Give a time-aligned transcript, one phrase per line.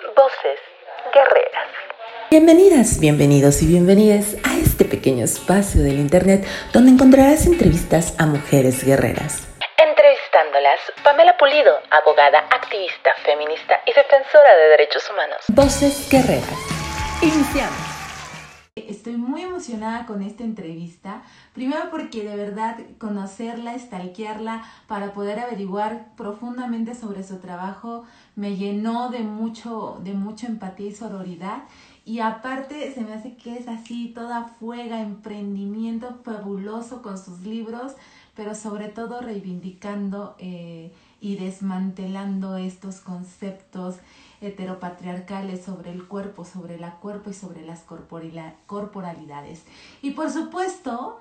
[0.00, 0.58] Voces
[1.12, 1.68] Guerreras.
[2.30, 8.82] Bienvenidas, bienvenidos y bienvenidas a este pequeño espacio del Internet donde encontrarás entrevistas a mujeres
[8.82, 9.46] guerreras.
[9.76, 15.44] Entrevistándolas, Pamela Pulido, abogada, activista, feminista y defensora de derechos humanos.
[15.48, 16.48] Voces Guerreras.
[17.20, 18.00] Iniciamos.
[18.76, 21.22] Estoy muy emocionada con esta entrevista,
[21.60, 29.10] primero porque de verdad conocerla, stalkearla para poder averiguar profundamente sobre su trabajo me llenó
[29.10, 31.64] de mucho, de mucha empatía y sororidad.
[32.06, 37.92] Y aparte se me hace que es así, toda fuega, emprendimiento fabuloso con sus libros,
[38.34, 43.96] pero sobre todo reivindicando eh, y desmantelando estos conceptos
[44.40, 47.84] heteropatriarcales sobre el cuerpo, sobre la cuerpo y sobre las
[48.66, 49.62] corporalidades.
[50.00, 51.20] Y por supuesto,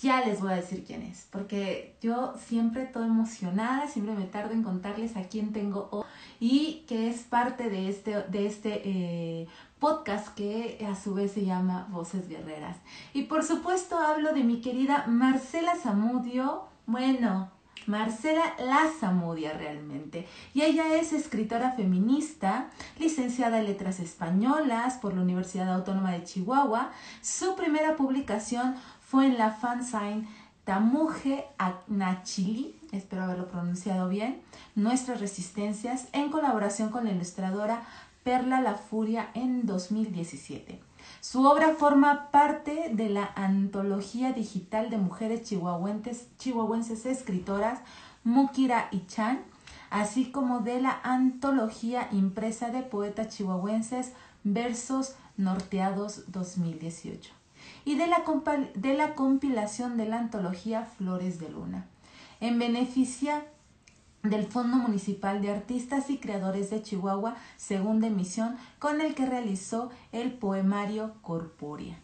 [0.00, 4.52] ya les voy a decir quién es, porque yo siempre estoy emocionada, siempre me tardo
[4.52, 6.04] en contarles a quién tengo hoy
[6.40, 9.48] y que es parte de este, de este eh,
[9.80, 12.76] podcast que a su vez se llama Voces Guerreras.
[13.12, 17.50] Y por supuesto hablo de mi querida Marcela Zamudio, bueno,
[17.88, 20.26] Marcela Lazamudia realmente.
[20.52, 26.90] Y ella es escritora feminista, licenciada en Letras Españolas por la Universidad Autónoma de Chihuahua.
[27.22, 28.76] Su primera publicación
[29.08, 30.28] fue en la fanzine
[30.64, 31.46] Tamuje
[31.86, 34.42] Nachili, espero haberlo pronunciado bien,
[34.74, 37.84] Nuestras Resistencias, en colaboración con la ilustradora
[38.22, 40.78] Perla La Furia en 2017.
[41.22, 47.80] Su obra forma parte de la antología digital de mujeres chihuahuenses escritoras
[48.24, 49.40] Mukira y Chan,
[49.88, 54.12] así como de la antología impresa de poetas chihuahuenses
[54.44, 57.37] Versos Norteados 2018
[57.88, 58.22] y de la,
[58.74, 61.86] de la compilación de la antología Flores de Luna.
[62.38, 63.32] En beneficio
[64.22, 69.88] del Fondo Municipal de Artistas y Creadores de Chihuahua, segunda emisión, con el que realizó
[70.12, 71.98] el poemario Corpórea.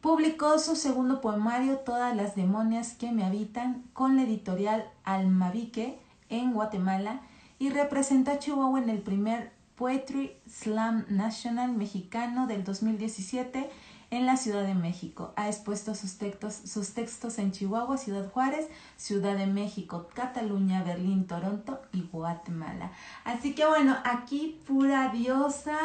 [0.00, 5.98] Publicó su segundo poemario Todas las demonias que me habitan con la editorial Almavique
[6.30, 7.20] en Guatemala
[7.58, 13.68] y representó a Chihuahua en el primer Poetry Slam National mexicano del 2017
[14.10, 15.32] en la Ciudad de México.
[15.36, 21.26] Ha expuesto sus textos, sus textos en Chihuahua, Ciudad Juárez, Ciudad de México, Cataluña, Berlín,
[21.26, 22.92] Toronto y Guatemala.
[23.24, 25.76] Así que bueno, aquí pura diosa,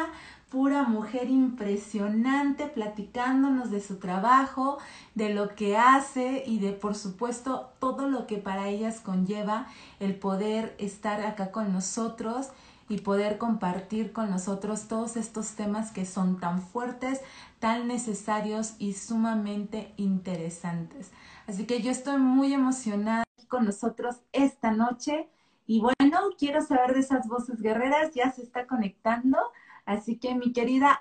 [0.48, 4.78] pura mujer impresionante platicándonos de su trabajo,
[5.14, 9.66] de lo que hace y de por supuesto todo lo que para ellas conlleva
[10.00, 12.50] el poder estar acá con nosotros
[12.88, 17.20] y poder compartir con nosotros todos estos temas que son tan fuertes,
[17.58, 21.10] tan necesarios y sumamente interesantes.
[21.46, 25.28] Así que yo estoy muy emocionada con nosotros esta noche.
[25.66, 29.38] Y bueno, quiero saber de esas voces guerreras, ya se está conectando,
[29.86, 31.00] así que mi querida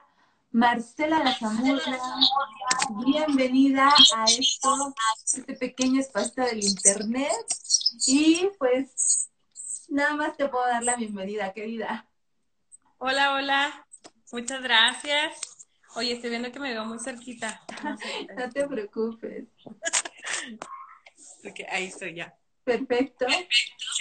[0.51, 1.99] Marcela Lazamurra,
[3.03, 4.93] bienvenida a esto,
[5.25, 7.33] este pequeño espacio del internet.
[8.05, 9.31] Y pues
[9.93, 12.07] Nada más te puedo dar la bienvenida, querida.
[12.97, 13.85] Hola, hola.
[14.31, 15.39] Muchas gracias.
[15.93, 17.61] Oye, estoy viendo que me veo muy cerquita.
[18.35, 19.45] No, te preocupes.
[21.43, 22.35] Porque ahí estoy ya.
[22.63, 23.27] Perfecto.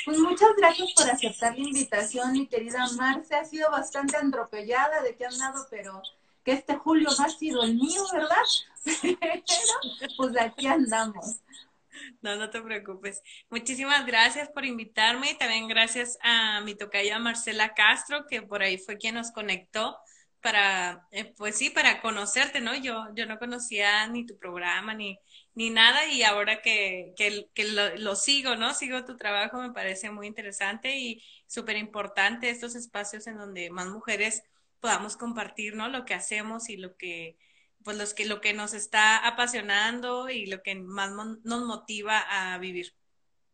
[0.07, 3.35] Pues muchas gracias por aceptar la invitación, mi querida Marce.
[3.35, 6.01] Ha sido bastante atropellada de que han dado, pero
[6.43, 8.37] que este julio no ha sido el mío, ¿verdad?
[9.21, 11.41] Pero pues aquí andamos.
[12.23, 13.23] No, no te preocupes.
[13.51, 18.79] Muchísimas gracias por invitarme y también gracias a mi tocaya Marcela Castro, que por ahí
[18.79, 19.97] fue quien nos conectó
[20.41, 22.75] para, eh, pues sí, para conocerte, ¿no?
[22.75, 25.19] Yo, yo no conocía ni tu programa ni,
[25.55, 28.75] ni nada y ahora que, que, lo, lo, sigo, ¿no?
[28.75, 33.87] Sigo tu trabajo, me parece muy interesante y súper importante estos espacios en donde más
[33.89, 34.43] mujeres
[34.81, 35.89] podamos compartir, ¿no?
[35.89, 37.39] Lo que hacemos y lo que,
[37.85, 41.11] pues los que, lo que nos está apasionando y lo que más
[41.45, 42.95] nos motiva a vivir.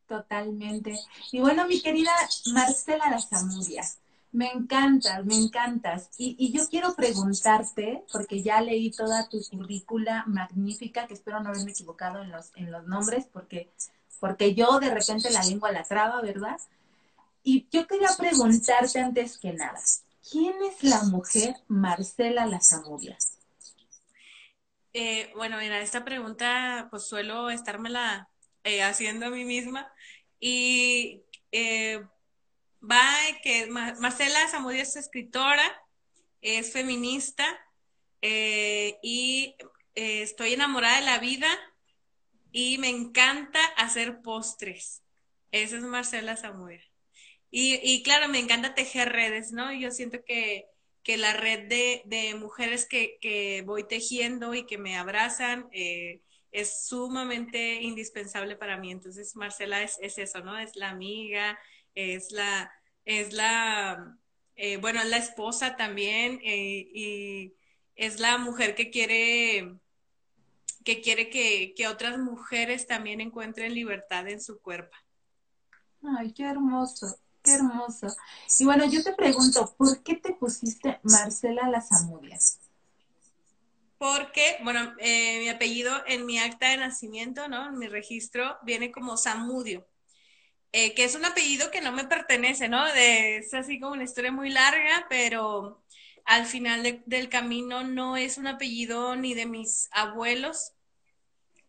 [0.07, 0.99] Totalmente.
[1.33, 2.13] Y bueno, mi querida
[2.53, 3.85] Marcela Lazamudia,
[4.33, 6.09] me encantas, me encantas.
[6.17, 11.51] Y, y, yo quiero preguntarte, porque ya leí toda tu currícula magnífica, que espero no
[11.51, 13.71] haberme equivocado en los, en los nombres, porque,
[14.19, 16.59] porque yo de repente la lengua la traba, ¿verdad?
[17.43, 19.79] Y yo quería preguntarte antes que nada,
[20.31, 23.17] ¿quién es la mujer Marcela Lazamudia?
[25.01, 28.29] Eh, bueno, mira, esta pregunta pues suelo estármela
[28.65, 29.89] eh, haciendo a mí misma
[30.41, 31.23] y
[31.53, 32.03] eh,
[32.83, 33.01] va
[33.45, 35.63] que Marcela Zamudio es escritora,
[36.41, 37.47] es feminista
[38.21, 39.55] y
[39.95, 41.49] estoy enamorada de la vida
[42.51, 45.05] y me encanta hacer postres.
[45.53, 46.83] Esa es Marcela Zamudio.
[47.53, 49.73] Y, y claro, me encanta tejer redes, ¿no?
[49.73, 50.67] Yo siento que
[51.03, 56.23] que la red de, mujeres que, voy tejiendo y que me abrazan eh,
[56.53, 58.91] es sumamente indispensable para mí.
[58.91, 60.59] Entonces, Marcela es, eso, ¿no?
[60.59, 61.59] Es la amiga,
[61.95, 62.73] es la,
[63.05, 64.19] es la,
[64.57, 67.55] eh, bueno, es la esposa también eh, y
[67.97, 69.75] es la mujer que quiere
[70.85, 74.97] que quiere que, que, otras mujeres también encuentren libertad en su cuerpo.
[76.03, 78.09] Ay, qué hermoso hermoso.
[78.59, 82.61] Y bueno, yo te pregunto, ¿por qué te pusiste Marcela Las Amudias?
[83.99, 87.69] Porque, bueno, eh, mi apellido en mi acta de nacimiento, ¿no?
[87.69, 89.89] En mi registro viene como Samudio,
[90.73, 92.87] eh, que es un apellido que no me pertenece, ¿no?
[92.87, 95.83] es así como una historia muy larga, pero
[96.25, 100.73] al final del camino no es un apellido ni de mis abuelos.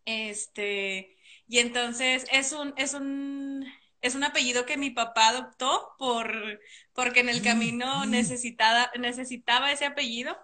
[0.06, 1.16] Este,
[1.48, 3.66] y entonces es un, es un,
[4.02, 6.60] es un apellido que mi papá adoptó por,
[6.94, 10.38] porque en el camino necesitaba, necesitaba ese apellido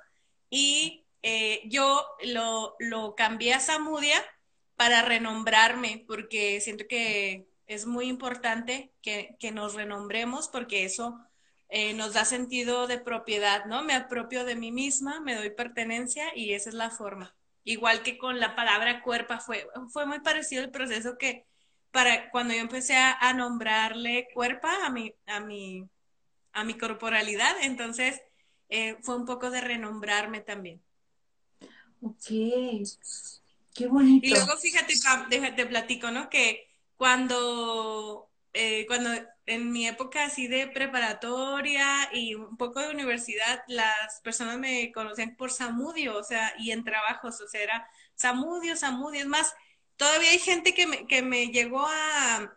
[0.50, 4.22] y eh, yo lo, lo cambié a Samudia
[4.76, 11.18] para renombrarme porque siento que es muy importante que, nos renombremos porque eso
[11.70, 13.84] eh, nos da sentido de propiedad, ¿no?
[13.84, 17.36] Me apropio de mí misma, me doy pertenencia y esa es la forma.
[17.64, 21.48] Igual que con la palabra cuerpa, fue, fue muy parecido el proceso que,
[21.96, 25.88] para cuando yo empecé a, nombrarle cuerpo a mi, a mi,
[26.52, 28.22] a mi corporalidad, entonces
[28.68, 30.82] eh, fue un poco de renombrarme también.
[32.02, 32.26] Ok,
[33.74, 34.28] qué bonito.
[34.28, 34.94] Y luego fíjate,
[35.30, 36.30] déjate platico, ¿no?
[36.30, 39.12] Que cuando, eh, cuando
[39.46, 45.38] en mi época así de preparatoria y un poco de universidad, las personas me conocían
[45.38, 49.54] por Samudio, o sea, y en trabajos, o sea, era Samudio, Samudio, es más,
[49.98, 52.52] todavía hay gente que me, que me llegó a,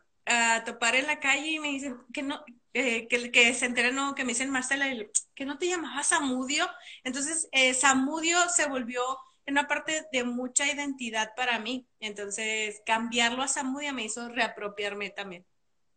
[0.66, 2.44] topar en la calle y me dicen que no,
[2.74, 4.86] eh, que, que, se enteran, que me dicen Marcela,
[5.34, 6.68] que no te llamabas Samudio.
[7.02, 9.02] Entonces, eh, Samudio se volvió
[9.46, 11.88] una parte de mucha identidad para mí.
[12.00, 15.46] Entonces, cambiarlo a Samudio me hizo reapropiarme también.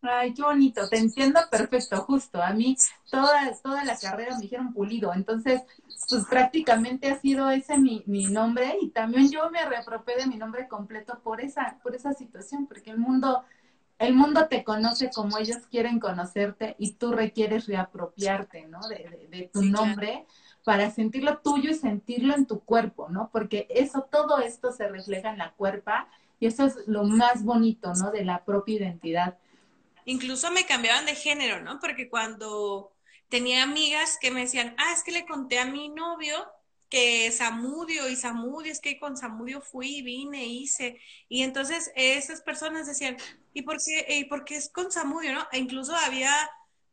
[0.04, 2.42] Ay, qué bonito, te entiendo perfecto, justo.
[2.42, 2.76] A mí
[3.08, 5.62] toda, toda la carrera me dijeron pulido, entonces
[6.08, 10.36] pues prácticamente ha sido ese mi, mi nombre y también yo me reapropié de mi
[10.36, 13.44] nombre completo por esa, por esa situación, porque el mundo,
[14.00, 18.80] el mundo te conoce como ellos quieren conocerte y tú requieres reapropiarte, ¿no?
[18.88, 20.26] De, de, tu nombre
[20.64, 23.30] para sentirlo tuyo y sentirlo en tu cuerpo, ¿no?
[23.32, 26.08] Porque eso, todo esto se refleja en la cuerpa
[26.40, 28.10] y eso es lo más bonito, ¿no?
[28.10, 29.38] De la propia identidad.
[30.04, 31.78] Incluso me cambiaban de género, ¿no?
[31.80, 32.92] Porque cuando
[33.28, 36.46] tenía amigas que me decían, ah, es que le conté a mi novio
[36.90, 41.00] que Samudio y Samudio, es que con Samudio fui, vine, hice.
[41.28, 43.16] Y entonces esas personas decían,
[43.54, 45.46] ¿y por qué, y por qué es con Samudio, no?
[45.52, 46.34] E incluso había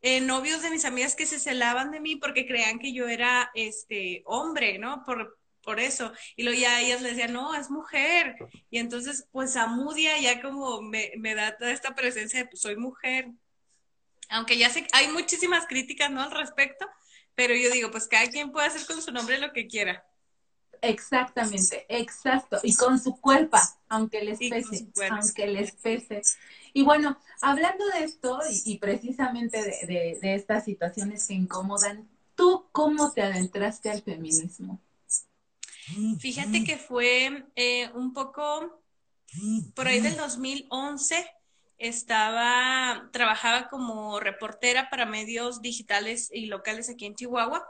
[0.02, 3.52] eh, novios de mis amigas que se celaban de mí porque creían que yo era
[3.54, 5.04] este hombre, ¿no?
[5.04, 5.39] Por,
[5.70, 6.12] por eso.
[6.36, 8.36] Y luego ya ellas le decían, no, es mujer.
[8.72, 12.76] Y entonces, pues Samudia ya como me, me da toda esta presencia de, pues soy
[12.76, 13.30] mujer
[14.30, 16.22] aunque ya sé, hay muchísimas críticas, ¿no?
[16.22, 16.86] Al respecto,
[17.36, 20.06] pero yo digo, pues cada quien puede hacer con su nombre lo que quiera.
[20.82, 22.60] Exactamente, exacto.
[22.64, 23.58] Y con su cuerpo,
[23.90, 26.22] aunque les pese, aunque les pese.
[26.72, 33.24] Y bueno, hablando de esto y, precisamente de, estas situaciones que incomodan, ¿tú cómo te
[33.24, 34.80] adentraste al feminismo?
[36.20, 38.84] Fíjate que fue eh, un poco
[39.76, 41.26] por ahí del 2011
[41.80, 47.66] estaba, trabajaba como reportera para medios digitales y locales aquí en Chihuahua.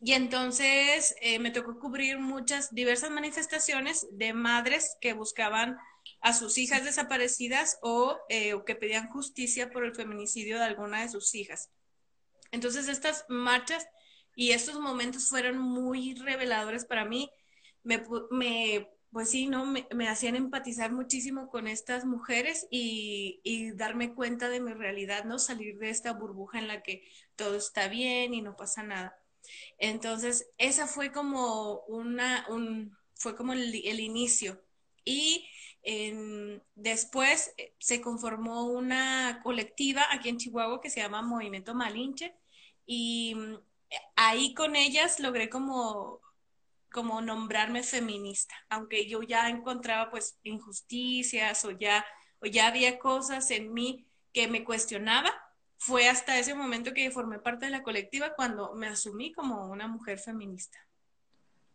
[0.00, 5.78] Y entonces eh, me tocó cubrir muchas, diversas manifestaciones de madres que buscaban
[6.20, 11.02] a sus hijas desaparecidas o, eh, o que pedían justicia por el feminicidio de alguna
[11.02, 11.70] de sus hijas.
[12.50, 13.86] Entonces estas marchas
[14.34, 17.30] y estos momentos fueron muy reveladores para mí.
[17.82, 19.64] Me, me pues sí, ¿no?
[19.64, 25.38] Me, hacían empatizar muchísimo con estas mujeres y, darme cuenta de mi realidad, ¿no?
[25.38, 27.04] Salir de esta burbuja en la que
[27.36, 29.16] todo está bien y no pasa nada.
[29.78, 34.60] Entonces, esa fue como una, un, fue como el, inicio.
[35.04, 35.46] Y
[36.74, 42.34] después eh, se conformó una colectiva aquí en Chihuahua que se llama Movimiento Malinche
[42.84, 43.56] y mm,
[44.16, 46.20] ahí con ellas logré como
[46.94, 52.04] como nombrarme feminista, aunque yo ya encontraba pues injusticias o ya,
[52.40, 55.32] o ya había cosas en mí que me cuestionaba,
[55.76, 59.88] fue hasta ese momento que formé parte de la colectiva cuando me asumí como una
[59.88, 60.78] mujer feminista.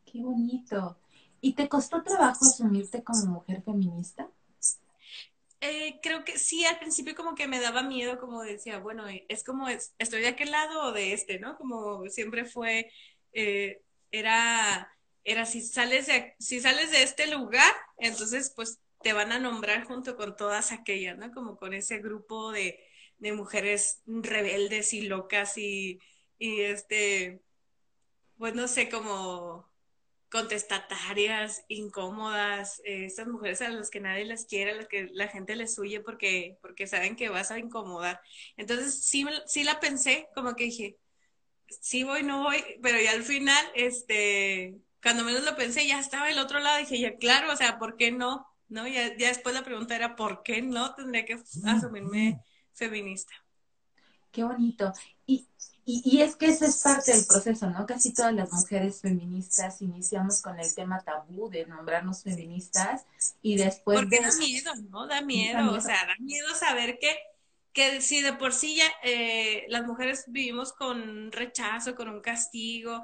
[0.06, 0.98] Qué bonito.
[1.42, 4.30] ¿Y te costó trabajo asumirte como mujer feminista?
[5.62, 9.44] Eh, creo que sí, al principio como que me daba miedo, como decía, bueno, es
[9.44, 11.58] como, estoy de aquel lado o de este, ¿no?
[11.58, 12.92] Como siempre fue,
[13.34, 14.92] eh, era,
[15.24, 19.86] era si sales, de, si sales de este lugar, entonces pues te van a nombrar
[19.86, 21.32] junto con todas aquellas, ¿no?
[21.32, 22.80] Como con ese grupo de,
[23.18, 26.00] de mujeres rebeldes y locas y,
[26.38, 27.42] y este,
[28.38, 29.69] pues no sé, como
[30.30, 35.28] contestatarias, incómodas, eh, estas mujeres a las que nadie les quiere, a las que la
[35.28, 38.22] gente les huye porque, porque saben que vas a incomodar.
[38.56, 40.98] Entonces sí, sí la pensé, como que dije,
[41.82, 46.30] sí voy, no voy, pero ya al final, este, cuando menos lo pensé, ya estaba
[46.30, 48.48] el otro lado, dije, ya claro, o sea, ¿por qué no?
[48.68, 48.88] ¿No?
[48.88, 52.42] Ya, ya después la pregunta era, ¿por qué no tendría que asumirme
[52.74, 53.34] feminista?
[54.32, 54.94] Qué bonito.
[55.26, 55.48] Y,
[55.92, 57.88] y, es que ese es parte del proceso, ¿no?
[57.88, 63.06] Casi todas las mujeres feministas iniciamos con el tema tabú de nombrarnos feministas
[63.42, 63.98] y después...
[63.98, 65.08] Porque da miedo, ¿no?
[65.08, 67.18] Da miedo, o sea, da miedo saber que,
[67.74, 73.02] que si de por sí ya eh, las mujeres vivimos con rechazo, con un castigo,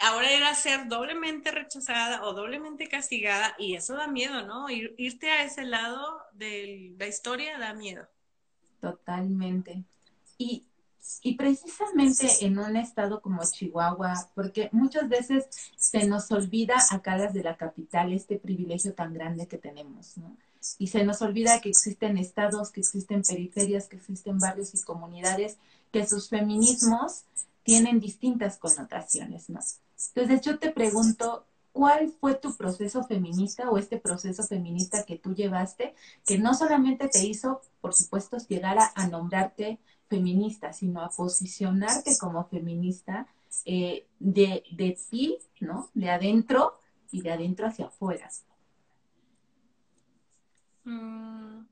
[0.00, 4.68] ahora era ser doblemente rechazada o doblemente castigada y eso da miedo, ¿no?
[4.68, 8.06] irte a ese lado de la historia da miedo.
[8.82, 9.84] Totalmente.
[10.36, 10.66] Y
[11.22, 15.46] y precisamente en un estado como Chihuahua, porque muchas veces
[15.76, 20.36] se nos olvida acá las de la capital este privilegio tan grande que tenemos, ¿no?
[20.78, 25.58] Y se nos olvida que existen estados, que existen periferias, que existen barrios y comunidades,
[25.92, 27.22] que sus feminismos
[27.62, 29.60] tienen distintas connotaciones, ¿no?
[30.14, 35.34] Entonces yo te pregunto, ¿cuál fue tu proceso feminista o este proceso feminista que tú
[35.34, 35.94] llevaste,
[36.24, 42.44] que no solamente te hizo, por supuesto, llegar a nombrarte feminista, sino a posicionarte como
[42.44, 43.26] feminista
[43.64, 45.90] eh, de, de ti, ¿no?
[45.94, 46.78] De adentro
[47.10, 48.30] y de adentro hacia afuera.
[50.84, 51.66] Mm,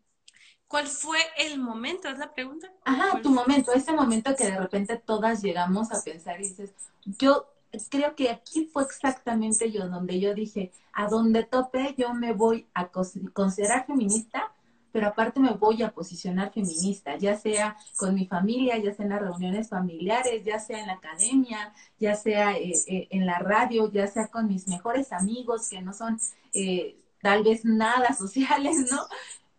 [0.67, 2.09] ¿Cuál fue el momento?
[2.09, 2.69] ¿Es la pregunta?
[2.85, 6.73] Ajá, tu momento, ese momento que de repente todas llegamos a pensar y dices,
[7.05, 7.47] yo
[7.91, 12.67] creo que aquí fue exactamente yo donde yo dije, a donde tope yo me voy
[12.75, 14.53] a considerar feminista
[14.95, 19.11] pero aparte me voy a posicionar feminista, ya sea con mi familia, ya sea en
[19.11, 23.91] las reuniones familiares, ya sea en la academia, ya sea eh, eh, en la radio,
[23.91, 26.21] ya sea con mis mejores amigos que no son
[26.53, 29.01] eh, tal vez nada sociales, ¿no?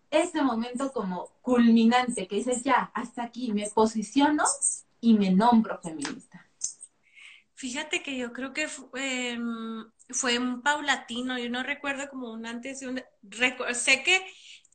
[0.10, 4.46] Ese momento como culminante que dices, ya, hasta aquí me posiciono
[5.02, 6.48] y me nombro feminista.
[7.56, 12.46] Fíjate que yo creo que fue, em, fue un paulatino, yo no recuerdo como un
[12.46, 13.04] antes y un...
[13.74, 14.26] Sé que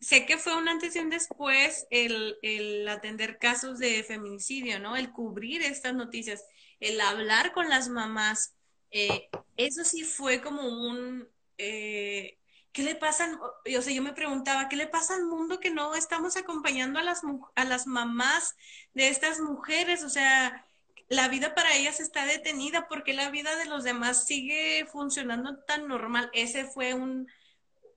[0.01, 4.97] sé que fue un antes y un después el, atender casos de feminicidio, ¿no?
[4.97, 6.45] El cubrir estas noticias,
[6.81, 8.55] el hablar con las mamás.
[8.91, 11.29] Eh, eso sí fue como un...
[11.59, 12.39] Eh,
[12.73, 13.39] ¿Qué le pasa?
[13.65, 17.23] Sea, yo me preguntaba, ¿qué le pasa al mundo que no estamos acompañando a las,
[17.57, 18.57] a las mamás
[18.95, 20.05] de estas mujeres?
[20.05, 20.65] O sea,
[21.09, 25.89] la vida para ellas está detenida porque la vida de los demás sigue funcionando tan
[25.89, 26.31] normal.
[26.33, 27.27] Ese fue un,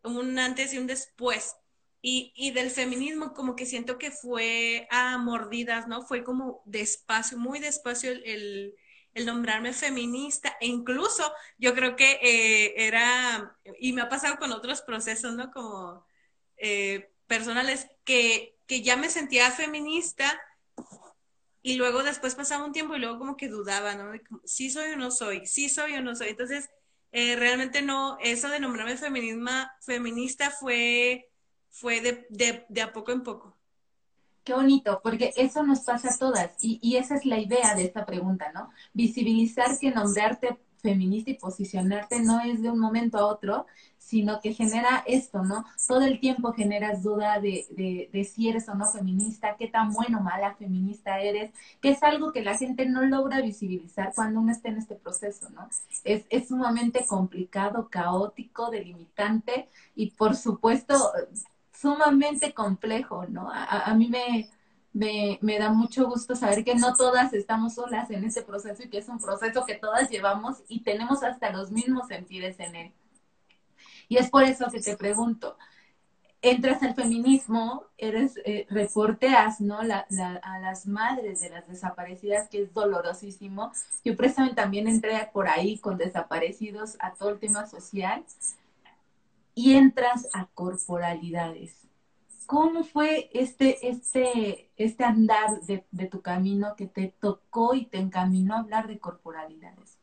[0.04, 1.56] un antes y un después.
[2.06, 6.02] Y, y, del feminismo como que siento que fue a mordidas, ¿no?
[6.02, 8.76] Fue como despacio, muy despacio el,
[9.14, 14.52] el, nombrarme feminista e incluso yo creo que eh, era, y me ha pasado con
[14.52, 15.50] otros procesos, ¿no?
[15.52, 16.06] Como
[16.58, 20.42] eh, personales que, que ya me sentía feminista
[21.62, 24.12] y luego después pasaba un tiempo y luego como que dudaba, ¿no?
[24.44, 26.30] sí soy o no soy, sí soy o no soy.
[26.30, 26.70] Entonces,
[27.14, 28.98] eh, realmente no, eso de nombrarme
[29.80, 31.30] feminista fue
[31.74, 33.58] fue de, de, a poco en poco.
[34.44, 37.86] Qué bonito, porque eso nos pasa a todas y, y, esa es la idea de
[37.86, 38.70] esta pregunta, ¿no?
[38.94, 43.66] Visibilizar que nombrarte feminista y posicionarte no es de un momento a otro,
[43.98, 45.66] sino que genera esto, ¿no?
[45.88, 49.94] Todo el tiempo generas duda de, de, de, si eres o no feminista, qué tan
[49.94, 51.52] bueno o mala feminista eres,
[51.82, 55.50] que es algo que la gente no logra visibilizar cuando uno está en este proceso,
[55.52, 55.70] ¿no?
[56.04, 60.96] Es, es sumamente complicado, caótico, delimitante y por supuesto
[61.84, 63.52] sumamente complejo, ¿no?
[63.52, 64.50] A, mí me,
[65.42, 69.00] me, da mucho gusto saber que no todas estamos solas en ese proceso y que
[69.00, 72.92] es un proceso que todas llevamos y tenemos hasta los mismos sentires en él.
[74.08, 75.58] Y es por eso que te pregunto,
[76.42, 79.80] entras al feminismo, eres, eh, reporteas, ¿no?
[79.80, 83.74] a las madres de las desaparecidas, que es dolorosísimo.
[84.06, 88.24] Yo precisamente también entré por ahí con desaparecidos a todo el tema social
[89.56, 91.84] y entras a corporalidades.
[92.46, 98.56] ¿Cómo fue este, este, este andar de, tu camino que te tocó y te encaminó
[98.56, 99.98] a hablar de corporalidades?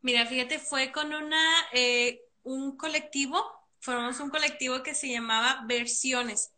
[0.00, 3.38] Mira, fíjate, fue con una, eh, un colectivo,
[3.80, 6.52] formamos un colectivo que se llamaba Versiones.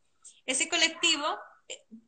[0.46, 1.26] ese colectivo,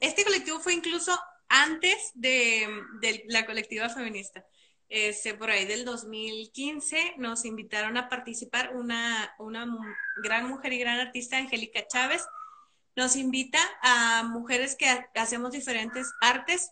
[0.00, 2.69] este colectivo fue incluso antes de,
[3.00, 4.45] de la colectiva feminista.
[4.88, 9.66] Este, por ahí del 2015 nos invitaron a participar una, una
[10.23, 12.25] gran mujer y gran artista, Angélica Chávez,
[12.95, 16.71] nos invita a mujeres que hacemos diferentes artes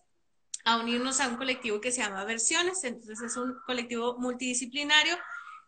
[0.64, 5.16] a unirnos a un colectivo que se llama Versiones, entonces es un colectivo multidisciplinario.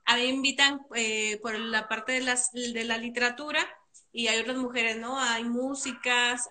[0.06, 3.66] A invitan eh, por la parte de, las, de la literatura
[4.12, 5.18] y hay otras mujeres, ¿no?
[5.18, 6.48] Hay músicas,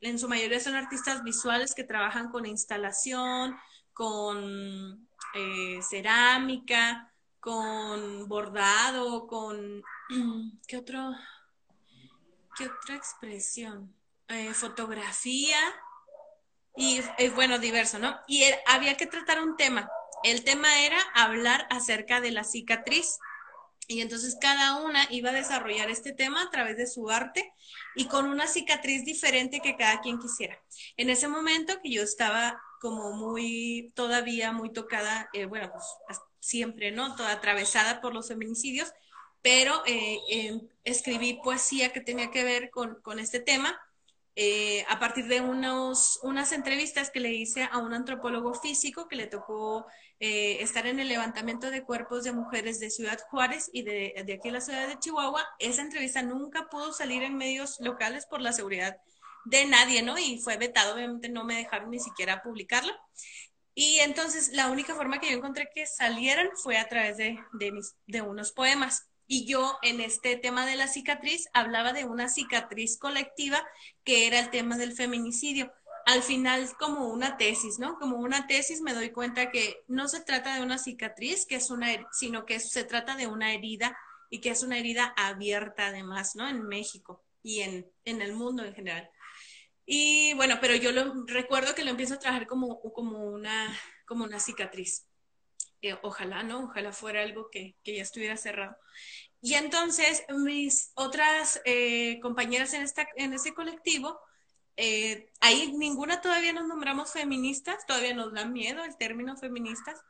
[0.00, 3.56] en su mayoría son artistas visuales que trabajan con instalación,
[4.00, 9.82] con eh, cerámica, con bordado, con
[10.66, 11.14] ¿qué otro?
[12.56, 13.94] ¿Qué otra expresión?
[14.28, 15.58] Eh, fotografía
[16.76, 17.02] y
[17.34, 18.18] bueno, diverso, ¿no?
[18.26, 19.86] Y había que tratar un tema.
[20.24, 23.18] El tema era hablar acerca de la cicatriz.
[23.90, 27.52] Y entonces cada una iba a desarrollar este tema a través de su arte
[27.96, 30.62] y con una cicatriz diferente que cada quien quisiera.
[30.96, 36.92] En ese momento que yo estaba como muy, todavía muy tocada, eh, bueno, pues siempre,
[36.92, 37.16] ¿no?
[37.16, 38.92] Toda atravesada por los feminicidios,
[39.42, 43.76] pero eh, em, escribí poesía que tenía que ver con, con este tema.
[44.36, 49.16] Eh, a partir de unos, unas entrevistas que le hice a un antropólogo físico que
[49.16, 49.84] le tocó
[50.20, 54.48] estar en el levantamiento de cuerpos de mujeres de Ciudad Juárez y de, de aquí
[54.48, 55.46] en la ciudad de Chihuahua.
[55.58, 58.98] Esa entrevista nunca pudo salir en medios locales por la seguridad
[59.46, 60.18] de nadie, ¿no?
[60.18, 62.92] Y fue vetado, obviamente no me dejaron ni siquiera publicarlo.
[63.74, 67.72] Y entonces la única forma que yo encontré que salieran fue a través de, de,
[67.72, 69.08] mis, de unos poemas.
[69.26, 73.64] Y yo en este tema de la cicatriz hablaba de una cicatriz colectiva
[74.04, 75.72] que era el tema del feminicidio.
[76.10, 77.96] Al final como una tesis, ¿no?
[77.96, 81.70] Como una tesis me doy cuenta que no se trata de una cicatriz, que es
[81.70, 83.96] una, sino que se trata de una herida
[84.28, 86.48] y que es una herida abierta además, ¿no?
[86.48, 89.08] En México y en, en el mundo en general.
[89.86, 93.72] Y bueno, pero yo lo recuerdo que lo empiezo a trabajar como, como, una,
[94.04, 95.06] como una cicatriz.
[95.80, 96.64] Eh, ojalá, ¿no?
[96.64, 98.76] Ojalá fuera algo que, que, ya estuviera cerrado.
[99.40, 104.18] Y entonces mis otras eh, compañeras en, esta, en ese colectivo,
[104.80, 110.00] eh, ahí ninguna todavía nos nombramos feministas, todavía nos da miedo el término feministas,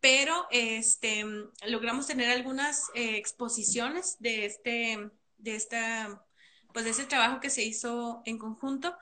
[0.00, 1.24] pero este,
[1.66, 6.24] logramos tener algunas exposiciones de este, de esta
[6.72, 8.96] pues de ese trabajo que se hizo en conjunto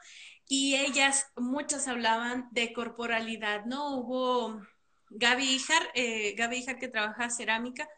[0.49, 3.97] y ellas, muchas hablaban de corporalidad, ¿no?
[3.97, 4.63] Hubo
[5.11, 7.89] Gaby Ijar, eh, Gaby Ijar que trabaja cerámica,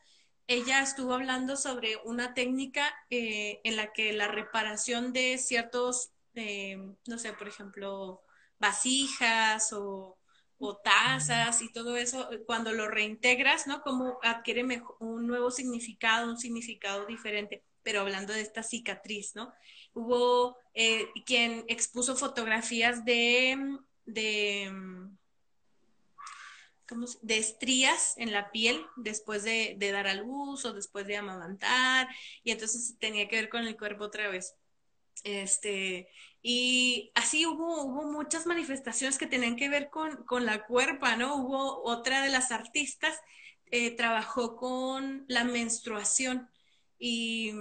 [0.47, 6.79] ella estuvo hablando sobre una técnica eh, en la que la reparación de ciertos, eh,
[7.07, 8.23] no sé, por ejemplo,
[8.59, 10.17] vasijas o,
[10.83, 13.81] tazas y todo eso, cuando lo reintegras, ¿no?
[13.83, 14.65] Como adquiere
[14.99, 19.51] un nuevo significado, un significado diferente pero hablando de esta cicatriz, ¿no?
[19.95, 24.71] Hubo eh, quien expuso fotografías de, de,
[27.23, 32.09] de estrías en la piel después de, de, dar a luz o después de amamantar,
[32.45, 34.55] y entonces tenía que ver con el cuerpo otra vez.
[35.25, 36.09] Este,
[36.43, 41.37] y así hubo, hubo muchas manifestaciones que tenían que ver con, con la cuerpa, ¿no?
[41.37, 43.21] Hubo otra de las artistas,
[43.67, 46.49] eh, trabajó con la menstruación
[46.99, 47.53] y,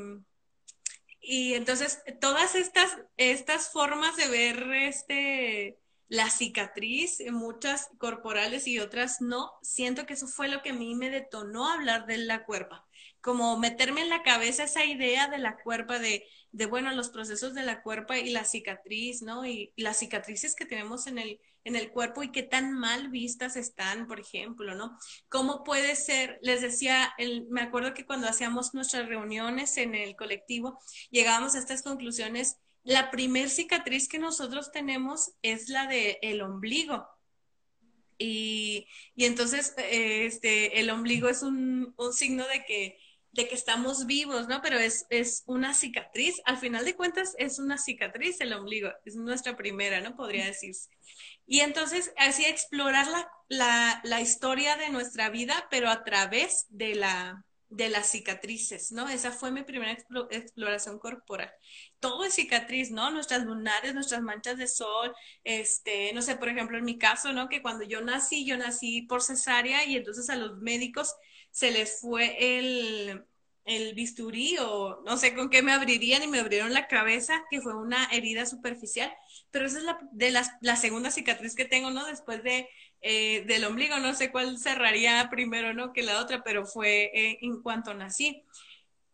[1.19, 9.21] y entonces todas estas, estas formas de ver este, la cicatriz, muchas corporales y otras
[9.21, 12.86] no, siento que eso fue lo que a mí me detonó hablar de la cuerpa,
[13.27, 17.53] como meterme en la cabeza esa idea de la cuerpa, de, de bueno, los procesos
[17.53, 19.45] de la cuerpa y la cicatriz, ¿no?
[19.45, 23.57] Y, las cicatrices que tenemos en el, en el cuerpo y qué tan mal vistas
[23.57, 24.97] están, por ejemplo, ¿no?
[25.27, 26.39] ¿Cómo puede ser?
[26.41, 27.13] Les decía,
[27.49, 30.79] me acuerdo que cuando hacíamos nuestras reuniones en el colectivo,
[31.11, 32.55] llegábamos a estas conclusiones.
[32.85, 37.05] La primer cicatriz que nosotros tenemos es la del el ombligo.
[38.17, 42.97] Y, y entonces, eh, este, el ombligo es un, un signo de que
[43.31, 44.61] de que estamos vivos, ¿no?
[44.61, 49.15] Pero es, es una cicatriz, al final de cuentas es una cicatriz el ombligo, es
[49.15, 50.15] nuestra primera, ¿no?
[50.15, 50.89] Podría decirse.
[51.45, 56.95] Y entonces así explorar la, la, la historia de nuestra vida, pero a través de,
[56.95, 59.07] la, de las cicatrices, ¿no?
[59.07, 59.91] Esa fue mi primera
[60.31, 61.51] exploración corporal.
[61.99, 63.11] Todo es cicatriz, ¿no?
[63.11, 65.13] Nuestras lunares, nuestras manchas de sol,
[65.43, 67.49] este, no sé, por ejemplo, en mi caso, ¿no?
[67.49, 71.13] Que cuando yo nací, yo nací por cesárea y entonces a los médicos
[71.51, 73.25] se les fue el,
[73.65, 77.61] el bisturí o no sé con qué me abrirían y me abrieron la cabeza, que
[77.61, 79.13] fue una herida superficial,
[79.51, 82.05] pero esa es la, de las, la segunda cicatriz que tengo, ¿no?
[82.05, 82.69] Después de,
[83.01, 85.93] eh, del ombligo, no sé cuál cerraría primero, ¿no?
[85.93, 88.43] Que la otra, pero fue eh, en cuanto nací.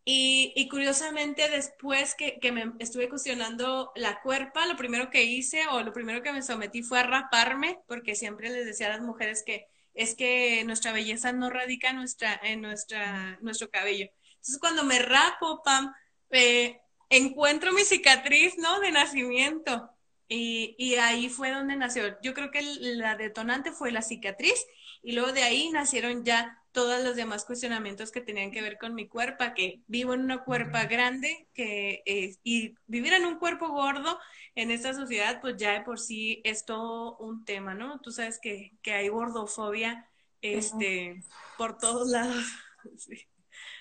[0.06, 5.94] Y, curiosamente, después que, me estuve cuestionando la cuerpa, lo primero que hice o lo
[5.94, 9.66] primero que me sometí fue a raparme, porque siempre les decía a las mujeres que
[9.94, 14.06] es que nuestra belleza no radica en, nuestra, en nuestra, nuestro cabello.
[14.34, 15.92] Entonces, cuando me rapo, Pam,
[16.30, 18.80] eh, encuentro mi cicatriz, ¿no?
[18.80, 19.90] De nacimiento.
[20.28, 22.20] Y, y, ahí fue donde nació.
[22.22, 24.66] Yo creo que la detonante fue la cicatriz
[25.02, 28.96] y luego de ahí nacieron ya todos los demás cuestionamientos que tenían que ver con
[28.96, 32.02] mi cuerpo, que vivo en una cuerpa grande que,
[32.42, 34.18] y vivir en un cuerpo gordo
[34.56, 38.00] en esta sociedad, pues ya de por sí es todo un tema, ¿no?
[38.00, 40.10] Tú sabes que, que hay gordofobia
[40.42, 41.22] este,
[41.56, 42.44] por todos lados.
[42.98, 43.16] Sí.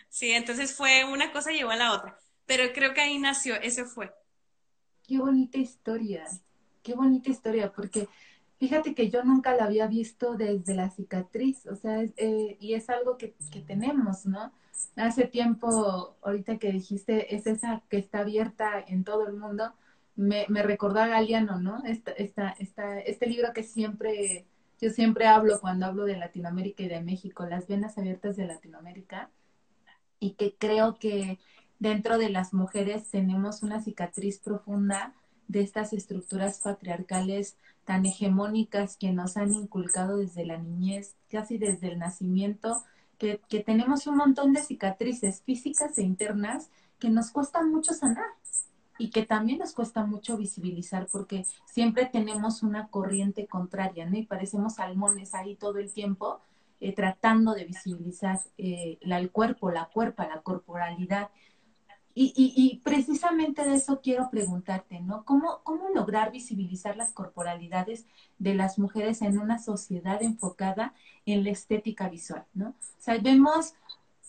[0.08, 3.84] sí, entonces fue una cosa llevó a la otra, pero creo que ahí nació, ese
[3.84, 4.14] fue.
[5.06, 6.26] Qué bonita historia,
[6.82, 8.08] qué bonita historia, porque
[8.64, 12.90] Fíjate que yo nunca la había visto desde la cicatriz, o sea, eh, y es
[12.90, 13.36] algo que,
[13.68, 14.54] tenemos, ¿no?
[14.96, 19.74] Hace tiempo, ahorita que dijiste, es esa que está abierta en todo el mundo,
[20.16, 21.84] me, me recordó a Galeano, ¿no?
[21.84, 24.46] Esta, esta, esta, este libro que siempre,
[24.80, 29.30] yo siempre hablo cuando hablo de Latinoamérica y de México, las venas abiertas de Latinoamérica,
[30.22, 31.38] y que creo que
[31.80, 35.14] dentro de las mujeres tenemos una cicatriz profunda
[35.50, 41.92] de estas estructuras patriarcales tan hegemónicas que nos han inculcado desde la niñez, casi desde
[41.92, 42.84] el nacimiento,
[43.18, 46.70] que, tenemos un montón de cicatrices físicas e internas
[47.00, 48.26] que nos cuesta mucho sanar
[48.98, 54.18] y que también nos cuesta mucho visibilizar porque siempre tenemos una corriente contraria, ¿no?
[54.18, 56.42] Y parecemos salmones ahí todo el tiempo
[56.80, 61.30] eh, tratando de visibilizar eh, la, el cuerpo, la cuerpa, la corporalidad.
[62.16, 65.26] Y, y, precisamente de eso quiero preguntarte, ¿no?
[65.26, 68.06] ¿Cómo, ¿Cómo lograr visibilizar las corporalidades
[68.38, 70.94] de las mujeres en una sociedad enfocada
[71.26, 72.70] en la estética visual, ¿no?
[72.70, 73.74] O sea, vemos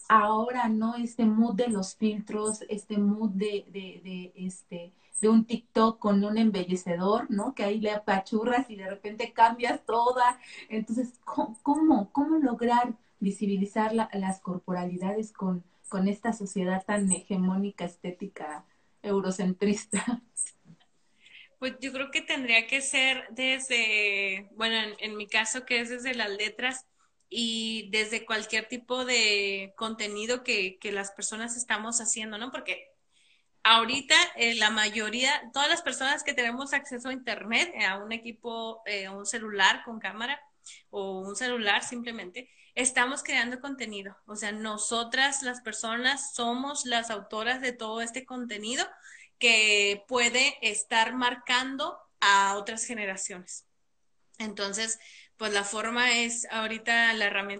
[0.08, 0.94] ahora, ¿no?
[0.96, 6.24] Este mood de los filtros, este mood de, de, de, este, de un TikTok con
[6.24, 7.54] un embellecedor, ¿no?
[7.54, 10.38] Que ahí le apachurras y de repente cambias toda.
[10.68, 15.64] Entonces, ¿cómo, cómo, lograr visibilizar las corporalidades con
[15.94, 18.64] con esta sociedad tan hegemónica, estética,
[19.00, 20.04] eurocentrista?
[21.60, 26.14] Pues yo creo que tendría que ser desde, bueno, en, mi caso que es desde
[26.14, 26.84] las letras
[27.28, 32.50] y desde cualquier tipo de contenido que, las personas estamos haciendo, ¿no?
[32.50, 32.88] Porque
[33.62, 38.82] ahorita eh, la mayoría, todas las personas que tenemos acceso a Internet, a un equipo,
[38.84, 40.40] eh, un celular con cámara
[40.90, 44.16] o un celular simplemente, estamos creando contenido.
[44.26, 48.84] O sea, nosotras las personas somos las autoras de todo este contenido
[49.38, 53.66] que puede estar marcando a otras generaciones.
[54.38, 54.98] Entonces,
[55.36, 57.12] pues la forma es ahorita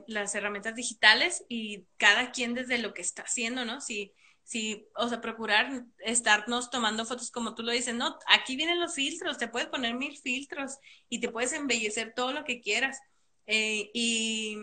[0.06, 3.80] las herramientas digitales y cada quien desde lo que está haciendo, ¿no?
[3.80, 4.12] Si,
[4.44, 8.94] si, o sea, procurar estarnos tomando fotos como tú lo dices, no, aquí vienen los
[8.94, 13.00] filtros, te puedes poner mil filtros y te puedes embellecer todo lo que quieras.
[13.46, 14.56] Eh, y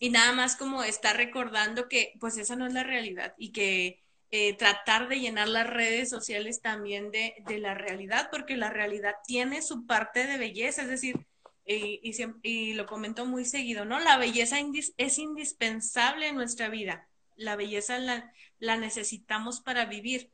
[0.00, 4.02] y nada más como estar recordando que pues esa no es la realidad y que
[4.30, 9.62] eh, tratar de llenar las redes sociales también de, la realidad, porque la realidad tiene
[9.62, 11.26] su parte de belleza, es decir,
[11.64, 12.00] y,
[12.42, 14.00] y, lo comento muy seguido, ¿no?
[14.00, 14.56] La belleza
[14.96, 20.30] es indispensable en nuestra vida, la belleza la, la, necesitamos para vivir,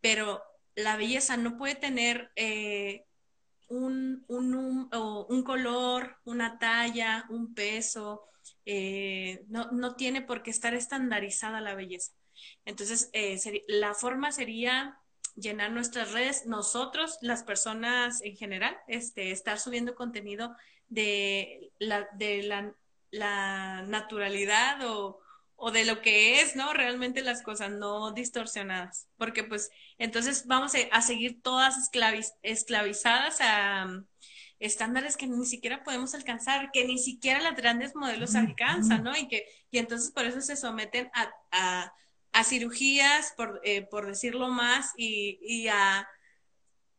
[0.00, 0.42] pero
[0.76, 3.04] la belleza no puede tener eh,
[3.68, 8.22] un, un, un color, una talla, un peso,
[8.64, 12.12] eh, no, no, tiene por qué estar estandarizada la belleza.
[12.64, 14.98] Entonces, eh, la forma sería
[15.36, 20.54] llenar nuestras redes, nosotros, las personas en general, este, estar subiendo contenido
[20.88, 22.74] de la, de la,
[23.10, 25.20] la naturalidad o,
[25.56, 26.72] o, de lo que es, ¿no?
[26.72, 31.90] Realmente las cosas no distorsionadas, porque pues entonces vamos a, seguir todas
[32.42, 34.04] esclavizadas a,
[34.60, 39.16] estándares que ni siquiera podemos alcanzar, que ni siquiera las grandes modelos alcanzan, ¿no?
[39.16, 41.92] Y que y entonces por eso se someten a,
[42.32, 46.08] a, cirugías, por, eh, por, decirlo más, y, y, a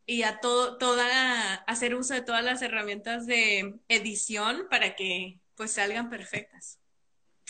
[0.06, 5.72] y a todo, toda, hacer uso de todas las herramientas de edición para que pues
[5.72, 6.80] salgan perfectas.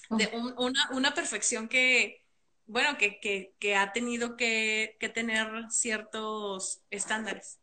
[0.10, 2.24] De una, una, perfección que,
[2.68, 7.60] bueno, que, que, que ha tenido que, que tener ciertos estándares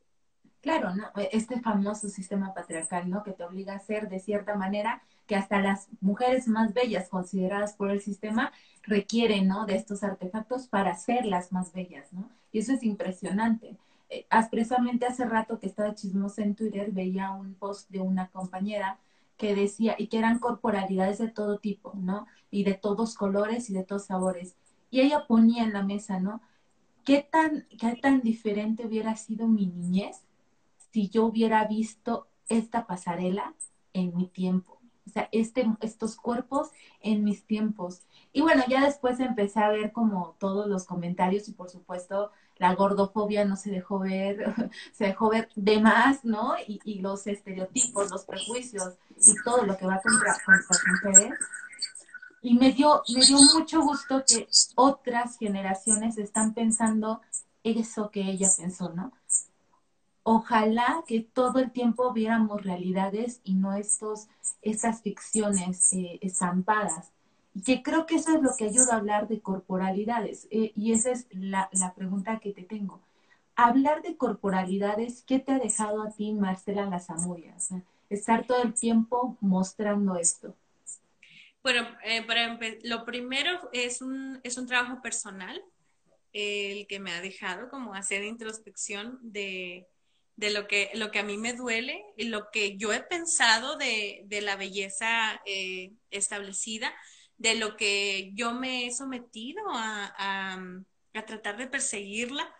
[0.62, 1.08] claro, ¿no?
[1.20, 3.22] E, este famoso sistema patriarcal, ¿no?
[3.22, 7.74] Que te obliga a ser de cierta manera que hasta las mujeres más bellas consideradas
[7.74, 9.66] por el sistema requieren, ¿no?
[9.66, 12.30] De estos artefactos para ser las más bellas, ¿no?
[12.52, 13.76] Y eso es impresionante.
[14.08, 18.98] Eh, precisamente hace rato que estaba chismosa en Twitter, veía un post de una compañera
[19.36, 22.26] que decía, y que eran corporalidades de todo tipo, ¿no?
[22.50, 24.56] Y de todos colores y de todos sabores.
[24.90, 26.42] y ella ponía en la mesa, ¿no?
[27.04, 30.22] ¿Qué tan, qué tan diferente hubiera sido mi niñez
[30.92, 33.54] si yo hubiera visto esta pasarela
[33.92, 34.80] en mi tiempo?
[35.06, 38.02] O sea, este, estos cuerpos en mis tiempos.
[38.32, 42.74] Y bueno, ya después empecé a ver como todos los comentarios y por supuesto la
[42.74, 44.44] gordofobia no se dejó ver,
[44.92, 46.54] se dejó ver de más, ¿no?
[46.66, 51.38] Y, los estereotipos, los prejuicios y todo lo que va contra, contra las mujeres
[52.42, 57.22] y me dio, me dio mucho gusto que otras generaciones están pensando
[57.62, 59.12] eso que ella pensó, ¿no?
[60.24, 64.28] Ojalá que todo el tiempo viéramos realidades y no estos,
[64.60, 67.10] estas ficciones eh, estampadas.
[67.54, 70.46] Y que creo que eso es lo que ayuda a hablar de corporalidades.
[70.50, 73.00] Eh, y esa es la, la, pregunta que te tengo.
[73.56, 77.54] Hablar de corporalidades, ¿qué te ha dejado a ti, Marcela Lazamuria?
[78.08, 80.54] estar todo el tiempo mostrando esto.
[81.62, 85.62] Bueno, eh, para lo primero es un, es un trabajo personal,
[86.32, 89.86] el que me ha dejado como hacer introspección de,
[90.42, 93.76] de, lo, que, lo que a mí me duele y lo que yo he pensado
[93.76, 96.92] de, de la belleza eh, establecida,
[97.36, 100.60] de lo que yo me he sometido a, a,
[101.14, 102.52] a, tratar de perseguirla.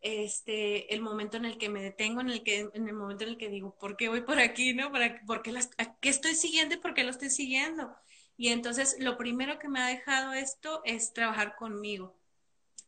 [0.00, 3.30] Este, el momento en el que me detengo, en el que, en el momento en
[3.30, 4.74] el que digo, ¿por qué voy por aquí?
[4.74, 4.90] ¿No?
[4.90, 7.94] ¿Para, ¿Por qué, las, qué estoy siguiendo y por qué lo estoy siguiendo?
[8.36, 12.18] Y entonces lo primero que me ha dejado esto es trabajar conmigo,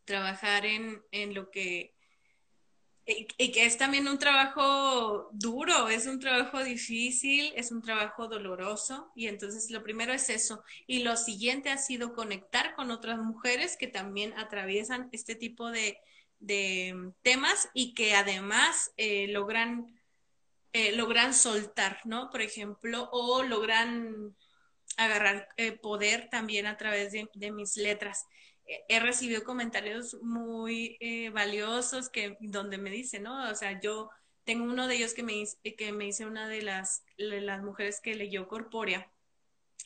[0.05, 1.94] trabajar en, en lo que,
[3.04, 9.10] y, que es también un trabajo duro, es un trabajo difícil, es un trabajo doloroso.
[9.16, 10.62] Y entonces lo primero es eso.
[10.86, 15.98] Y lo siguiente ha sido conectar con otras mujeres que también atraviesan este tipo de,
[16.42, 19.86] de temas y que además eh, logran,
[20.72, 22.30] eh, logran soltar, ¿no?
[22.30, 24.36] Por ejemplo, o logran
[24.96, 28.26] agarrar eh, poder también a través de, mis letras.
[28.88, 33.50] He recibido comentarios muy eh, valiosos que, donde me dicen, ¿no?
[33.50, 34.11] O sea, yo
[34.44, 35.44] tengo uno de ellos que me,
[35.76, 39.11] que me dice una de las, las mujeres que leyó Corpórea,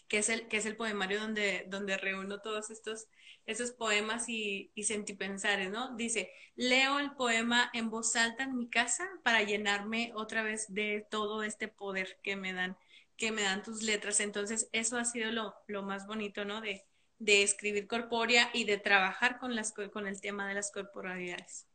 [0.09, 3.09] que es el, que es el poemario donde, donde reúno todos estos
[3.47, 5.95] esos poemas y, y sentipensares, ¿no?
[5.97, 11.07] Dice, leo el poema en voz alta en mi casa para llenarme otra vez de
[11.11, 12.77] todo este poder que me dan
[13.17, 14.21] que me dan tus letras.
[14.21, 16.61] Entonces, eso ha sido lo, lo más bonito, ¿no?
[16.61, 16.86] De,
[17.19, 21.67] de, escribir corpórea y de trabajar con, las, con el tema de las corporalidades.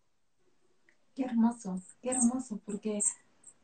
[1.16, 3.02] Qué hermoso, qué hermoso, porque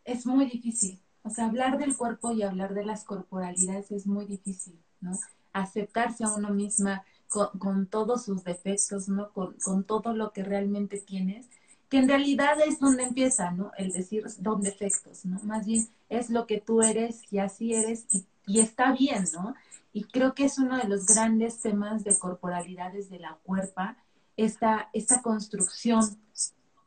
[0.06, 1.00] es muy difícil.
[1.24, 5.18] O sea, hablar del cuerpo y hablar de las corporalidades es muy difícil, ¿no?
[5.54, 9.32] Aceptarse a uno misma con, todos sus defectos, ¿no?
[9.34, 11.48] Con, con todo lo que realmente tienes
[11.90, 13.72] que en realidad es donde empieza, ¿no?
[13.78, 15.40] El decir don defectos, ¿no?
[15.44, 19.56] Más bien es lo que tú eres y así eres y, y, está bien, ¿no?
[19.98, 23.98] Y creo que es uno de los grandes temas de corporalidades de la cuerpa,
[24.36, 26.04] esta, esta construcción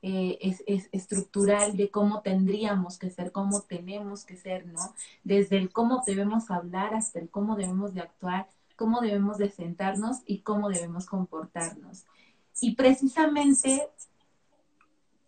[0.00, 4.94] eh, es, es, estructural de cómo tendríamos que ser, cómo tenemos que ser, ¿no?
[5.24, 10.18] Desde el cómo debemos hablar hasta el cómo debemos de actuar, cómo debemos de sentarnos
[10.24, 12.04] y cómo debemos comportarnos.
[12.60, 13.88] Y precisamente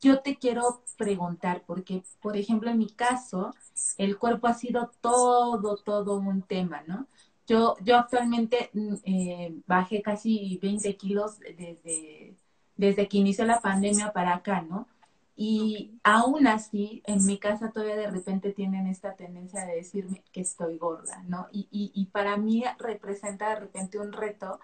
[0.01, 3.53] yo te quiero preguntar, porque, por ejemplo, en mi caso,
[3.99, 7.09] el cuerpo ha sido todo, todo un tema, ¿no?
[7.47, 12.37] Yo, yo actualmente mm, eh, bajé casi 20 kilos desde,
[12.77, 14.89] desde que inició la pandemia para acá, ¿no?
[15.35, 20.43] Y aún así, en mi casa todavía de repente tienen esta tendencia de decirme que
[20.43, 21.49] estoy gorda, ¿no?
[21.53, 24.61] Y, y, y para mí representa de repente un reto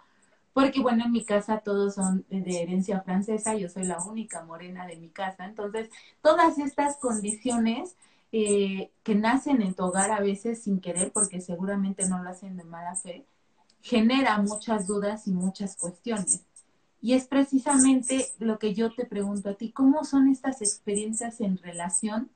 [0.52, 4.86] porque bueno, en mi casa todos son de herencia francesa, yo soy la única morena
[4.86, 5.88] de mi casa, entonces
[6.22, 7.96] todas estas condiciones
[8.32, 12.56] eh, que nacen en tu hogar a veces sin querer, porque seguramente no lo hacen
[12.56, 13.24] de mala fe,
[13.80, 16.42] genera muchas dudas y muchas cuestiones.
[17.00, 21.56] Y es precisamente lo que yo te pregunto a ti, ¿cómo son estas experiencias en
[21.56, 22.28] relación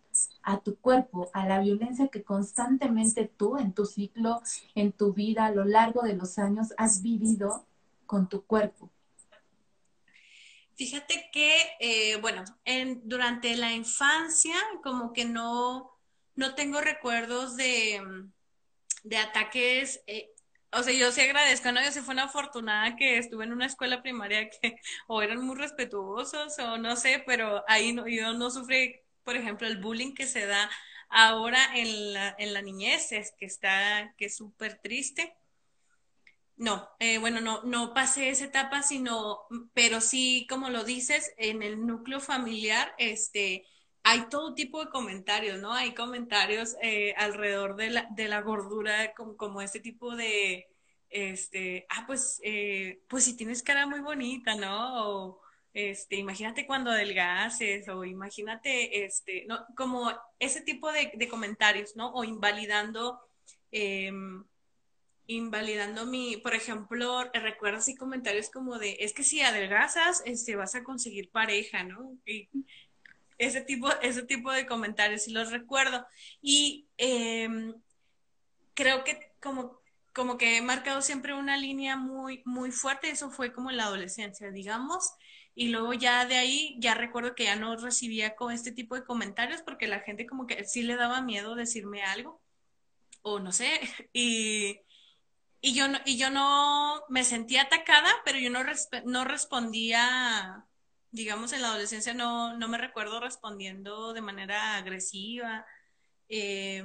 [0.42, 4.40] a tu cuerpo, a la violencia que constantemente tú en tu ciclo,
[4.74, 7.64] en tu vida, a lo largo de los años has vivido
[8.06, 8.88] con tu cuerpo?
[10.76, 15.90] Fíjate que, eh, bueno, en, durante la infancia como que no,
[16.34, 18.00] no tengo recuerdos de,
[19.04, 20.02] de ataques.
[20.06, 20.30] Eh,
[20.72, 21.82] o sea, yo sí agradezco, ¿no?
[21.84, 24.76] Yo sí fue una afortunada que estuve en una escuela primaria que
[25.08, 29.66] o eran muy respetuosos o no sé, pero ahí no, yo no sufrí, por ejemplo,
[29.66, 30.70] el bullying que se da
[31.10, 35.34] ahora en la, en la niñez, es que está, que es súper triste.
[36.62, 39.40] No, eh, bueno, no, no pasé esa etapa, sino,
[39.74, 43.66] pero sí, como lo dices, en el núcleo familiar, este,
[44.04, 45.74] hay todo tipo de comentarios, ¿no?
[45.74, 50.68] Hay comentarios eh, alrededor de la, de la gordura, como, como, este tipo de,
[51.10, 55.08] este, ah, pues, eh, pues si tienes cara muy bonita, ¿no?
[55.08, 55.40] O,
[55.74, 59.66] este, imagínate cuando adelgaces, o imagínate, este, ¿no?
[59.76, 62.12] Como ese tipo de, comentarios, ¿no?
[62.12, 63.20] O invalidando,
[63.72, 64.44] em,
[65.26, 70.74] invalidando mi, por ejemplo, recuerdo así comentarios como de, es que si adelgazas, este, vas
[70.74, 72.16] a conseguir pareja, ¿no?
[73.38, 76.06] Ese tipo, ese tipo de comentarios, y los recuerdo.
[76.40, 77.74] Y em,
[78.74, 79.80] creo que como,
[80.12, 83.84] como que he marcado siempre una línea muy, muy fuerte, eso fue como en la
[83.84, 85.12] adolescencia, digamos.
[85.54, 89.04] Y luego ya de ahí, ya recuerdo que ya no recibía con este tipo de
[89.04, 92.40] comentarios porque la gente como que sí le daba miedo decirme algo,
[93.22, 93.68] o no sé,
[94.12, 94.80] y,
[95.64, 98.64] y yo no, y yo no me sentía atacada, pero yo no,
[99.04, 100.66] no respondía,
[101.12, 105.64] digamos, en la adolescencia no, no me recuerdo respondiendo de manera agresiva.
[106.28, 106.84] Eh,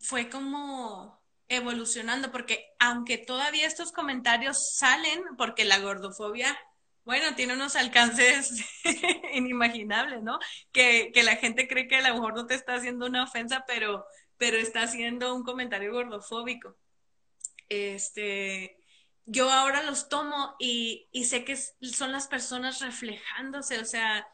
[0.00, 6.58] fue como evolucionando, porque aunque todavía estos comentarios salen, porque la gordofobia,
[7.04, 8.64] bueno, tiene unos alcances
[9.32, 10.40] inimaginables, ¿no?
[10.72, 13.64] Que, que, la gente cree que a lo mejor no te está haciendo una ofensa,
[13.66, 14.06] pero,
[14.38, 16.76] pero está haciendo un comentario gordofóbico
[17.68, 18.78] este,
[19.26, 24.26] yo ahora los tomo y, sé que son las personas reflejándose, o sea,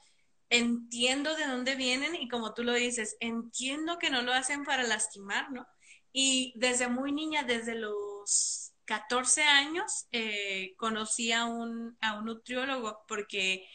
[0.50, 4.84] entiendo de dónde vienen y como tú lo dices, entiendo que no lo hacen para
[4.84, 5.66] lastimar, ¿no?
[6.12, 13.04] Y desde muy niña, desde los 14 años, eh, conocí a un, a un nutriólogo
[13.08, 13.66] porque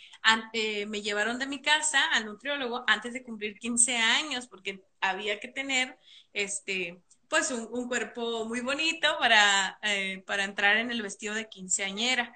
[0.54, 5.40] eh, me llevaron de mi casa al nutriólogo antes de cumplir 15 años porque había
[5.40, 5.98] que tener
[6.34, 12.36] este pues un, cuerpo muy bonito para, eh, para entrar en el vestido de quinceañera.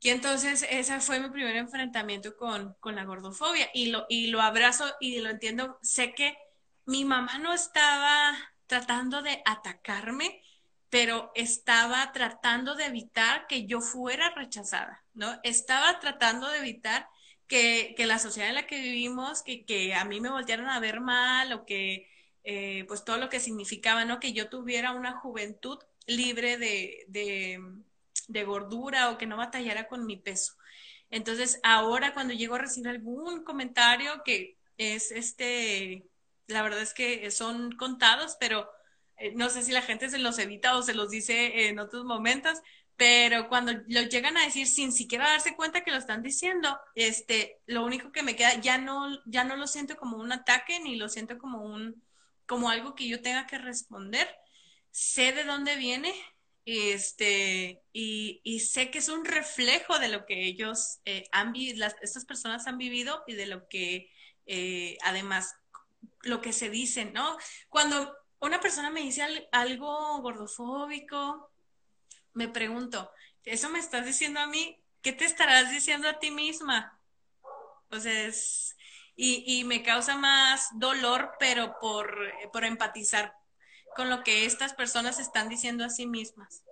[0.00, 4.42] Y entonces ese fue mi primer enfrentamiento con, con, la gordofobia y lo, y lo
[4.42, 5.78] abrazo y lo entiendo.
[5.82, 6.36] Sé que
[6.84, 10.42] mi mamá no estaba tratando de atacarme,
[10.90, 15.38] pero estaba tratando de evitar que yo fuera rechazada, ¿no?
[15.42, 17.08] Estaba tratando de evitar
[17.46, 20.80] que, que la sociedad en la que vivimos, que, que a mí me voltearan a
[20.80, 22.11] ver mal o que
[22.44, 24.20] eh, pues todo lo que significaba, ¿no?
[24.20, 30.16] Que yo tuviera una juventud libre de, de, gordura o que no batallara con mi
[30.16, 30.54] peso.
[31.10, 36.08] Entonces, ahora cuando llego a recibir algún comentario que es este,
[36.46, 38.68] la verdad es que son contados, pero
[39.18, 42.04] eh, no sé si la gente se los evita o se los dice en otros
[42.04, 42.60] momentos,
[42.96, 47.60] pero cuando lo llegan a decir sin siquiera darse cuenta que lo están diciendo, este,
[47.66, 50.96] lo único que me queda, ya no, ya no lo siento como un ataque ni
[50.96, 52.02] lo siento como un,
[52.52, 54.28] como algo que yo tenga que responder.
[54.90, 56.12] Sé de dónde viene
[56.66, 62.26] este, y, sé que es un reflejo de lo que ellos eh, han vivido, estas
[62.26, 64.12] personas han vivido y de lo que
[64.44, 65.54] eh, además
[66.24, 67.38] lo que se dicen, ¿no?
[67.70, 71.50] Cuando una persona me dice algo gordofóbico,
[72.34, 73.10] me pregunto,
[73.46, 74.78] ¿eso me estás diciendo a mí?
[75.00, 77.00] ¿Qué te estarás diciendo a ti misma?
[77.90, 78.71] O sea, es,
[79.16, 82.16] y, me causa más dolor, pero por,
[82.52, 83.34] por empatizar
[83.94, 86.62] con lo que estas personas están diciendo a sí mismas.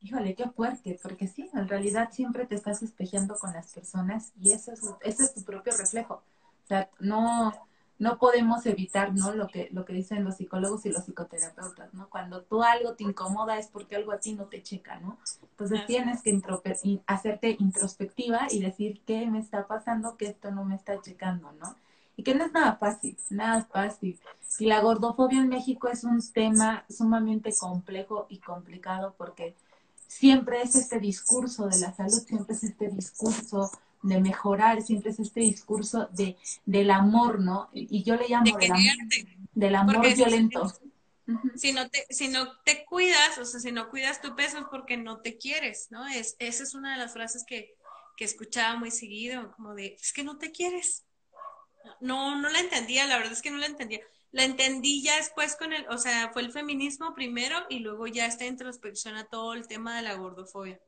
[0.00, 4.52] Híjole, qué fuerte, porque sí, en realidad siempre te estás espejeando con las personas y
[4.52, 6.22] ese es, ese es tu propio reflejo.
[6.64, 7.67] O sea, no,
[7.98, 9.34] no podemos evitar, ¿no?
[9.34, 12.08] Lo que, lo que dicen los psicólogos y los psicoterapeutas, ¿no?
[12.08, 15.18] Cuando tú algo te incomoda es porque algo a ti no te checa, ¿no?
[15.42, 16.40] Entonces tienes que
[17.06, 21.74] hacerte introspectiva y decir qué me está pasando, que esto no me está checando, ¿no?
[22.16, 24.18] Y que no es nada fácil, nada fácil.
[24.58, 29.54] Y la gordofobia en México es un tema sumamente complejo y complicado porque
[30.06, 33.70] siempre es este discurso de la salud, siempre es este discurso
[34.02, 37.68] de mejorar, siempre es este discurso de, del amor, ¿no?
[37.72, 38.44] Y yo le llamo
[39.54, 40.72] del amor, violento.
[41.56, 44.64] Si, no te, si no te cuidas, o sea, si no cuidas tu peso es
[44.70, 46.06] porque no te quieres, ¿no?
[46.08, 47.76] Es, esa es una de las frases que,
[48.16, 51.04] que escuchaba muy seguido, como de, es que no te quieres.
[52.00, 54.00] No, no la entendía, la verdad es que no la entendía.
[54.30, 58.26] La entendí ya después con el, o sea, fue el feminismo primero y luego ya
[58.26, 60.80] esta introspección a todo el tema de la gordofobia.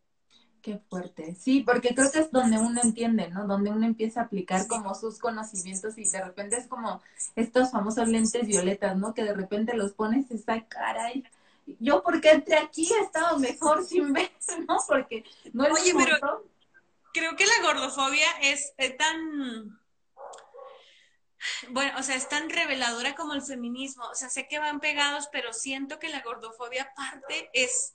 [0.62, 1.34] Qué fuerte.
[1.36, 3.46] Sí, porque creo que es donde uno entiende, ¿no?
[3.46, 7.00] Donde uno empieza a aplicar como sus conocimientos y de repente es como
[7.34, 9.14] estos famosos lentes violetas, ¿no?
[9.14, 11.24] Que de repente los pones y está, caray,
[11.78, 14.30] yo porque entré aquí he estado mejor sin ver,
[14.68, 14.78] ¿no?
[14.86, 16.44] Porque no es Oye, pero
[17.12, 19.78] creo que la gordofobia es, tan
[21.70, 24.04] bueno, o sea, es tan reveladora como el feminismo.
[24.10, 27.94] O sea, sé que van pegados, pero siento que la gordofobia aparte es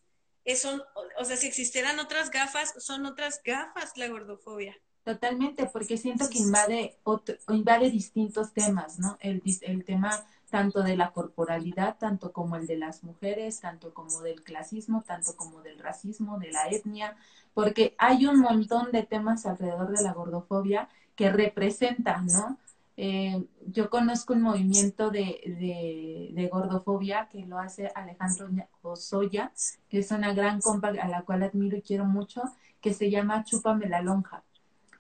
[0.56, 0.84] son,
[1.20, 4.76] o sea, si existieran otras gafas, son otras gafas la gordofobia.
[5.04, 9.18] Totalmente, porque siento que invade, otro, invade distintos temas, ¿no?
[9.20, 14.22] El, el tema tanto de la corporalidad, tanto como el de las mujeres, tanto como
[14.22, 17.18] del clasismo, tanto como del racismo, de la etnia,
[17.54, 22.58] porque hay un montón de temas alrededor de la gordofobia que representan, ¿no?
[22.98, 28.48] Eh, yo conozco un movimiento de, de, gordofobia que lo hace Alejandro
[28.82, 29.52] Osoya,
[29.90, 32.44] que es una gran compa a la cual admiro y quiero mucho,
[32.80, 34.44] que se llama Chúpame la lonja.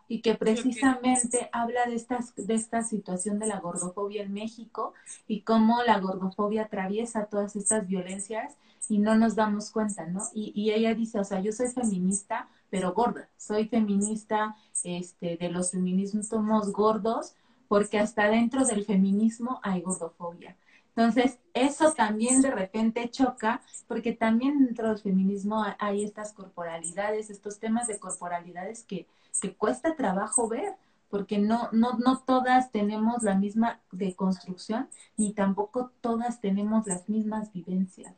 [0.07, 4.93] Y que precisamente habla de, estas, de esta situación de la gordofobia en México
[5.27, 8.55] y cómo la gordofobia atraviesa todas estas violencias
[8.87, 10.21] y no nos damos cuenta, ¿no?
[10.33, 15.49] Y, y ella dice, o sea, yo soy feminista, pero gorda, soy feminista este, de
[15.49, 16.29] los feminismos
[16.71, 17.33] gordos,
[17.67, 20.55] porque hasta dentro del feminismo hay gordofobia.
[20.95, 27.59] Entonces, eso también de repente choca, porque también dentro del feminismo hay estas corporalidades, estos
[27.59, 29.05] temas de corporalidades que,
[29.41, 30.73] que cuesta trabajo ver,
[31.09, 37.51] porque no, no, no todas tenemos la misma deconstrucción, ni tampoco todas tenemos las mismas
[37.51, 38.13] vivencias.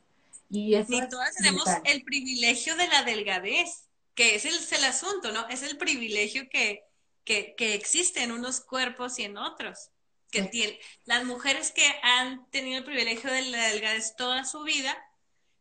[0.49, 4.83] Y eso ni todas tenemos el privilegio de la delgadez, que es el, es el
[4.85, 5.47] asunto, ¿no?
[5.49, 6.86] Es el privilegio que,
[7.28, 9.89] que, que existe en unos cuerpos y en otros.
[10.32, 14.97] Que tiene, las mujeres que han tenido el privilegio de la delgadez toda su vida,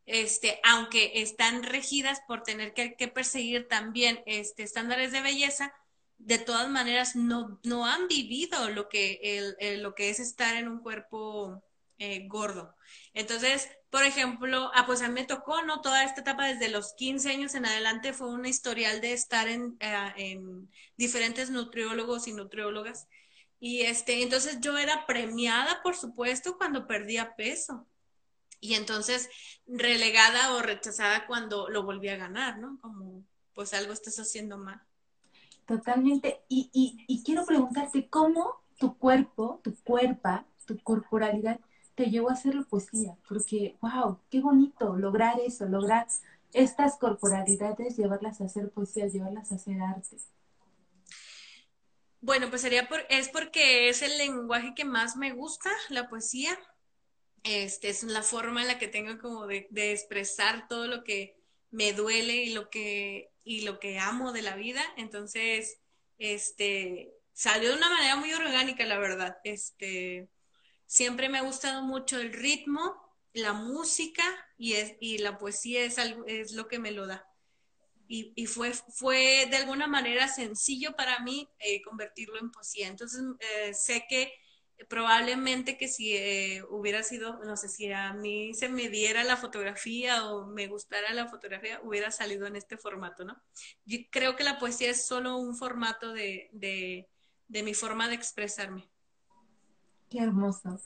[0.07, 5.75] este, aunque están regidas por tener que, perseguir también este, estándares de belleza,
[6.19, 10.69] de todas maneras no, no han vivido lo que, el, lo que es estar en
[10.69, 11.63] un cuerpo
[11.99, 12.77] eh, gordo.
[13.13, 15.81] Entonces, por ejemplo, ah, pues a mí me tocó, ¿no?
[15.81, 19.79] Toda esta etapa desde los 15 años en adelante fue un historial de estar en,
[19.81, 23.09] eh, en diferentes nutriólogos y nutriólogas.
[23.59, 27.87] Y este, entonces yo era premiada, por supuesto, cuando perdía peso
[28.61, 29.31] y entonces
[29.67, 32.79] relegada o rechazada cuando lo volví a ganar, ¿no?
[32.83, 33.25] Como
[33.55, 34.83] pues algo estás haciendo mal.
[35.65, 36.43] Totalmente.
[36.51, 41.59] Y, y, y quiero preguntarte, ¿cómo tu cuerpo, tu cuerpo, tu corporalidad
[41.97, 43.17] te llevó a hacer la poesía?
[43.29, 46.07] Porque, wow, qué bonito lograr eso, lograr
[46.53, 50.17] estas corporalidades, llevarlas a hacer poesía, llevarlas a hacer arte.
[52.21, 56.59] Bueno, pues sería por, es porque es el lenguaje que más me gusta, la poesía.
[57.43, 61.37] Este, es la forma en la que tengo como de, expresar todo lo que
[61.71, 64.83] me duele y lo que, y lo que amo de la vida.
[64.97, 65.79] Entonces,
[66.19, 69.39] este, salió de una manera muy orgánica, la verdad.
[69.45, 70.29] Este,
[70.87, 72.95] siempre me ha gustado mucho el ritmo,
[73.33, 74.23] la música
[74.57, 77.27] y, es, y la poesía es, algo, es lo que me lo da.
[78.09, 82.89] Y, y fue, fue de alguna manera sencillo para mí eh, convertirlo en poesía.
[82.89, 84.33] Entonces, eh, sé que
[84.89, 89.37] probablemente que si eh, hubiera sido, no sé, si a mí se me diera la
[89.37, 93.43] fotografía o me gustara la fotografía, hubiera salido en este formato, ¿no?
[93.85, 97.09] Yo creo que la poesía es solo un formato de, de,
[97.49, 98.89] de mi forma de expresarme.
[100.11, 100.81] Qué hermoso.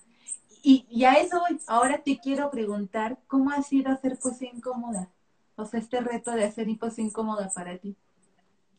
[0.62, 5.10] Y, y, a eso ahora te quiero preguntar, ¿cómo ha sido hacer poesía incómoda?
[5.56, 7.96] O sea, este reto de hacer poesía incómoda para ti.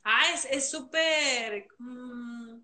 [0.03, 1.67] Ah, es súper...
[1.79, 2.59] Mm,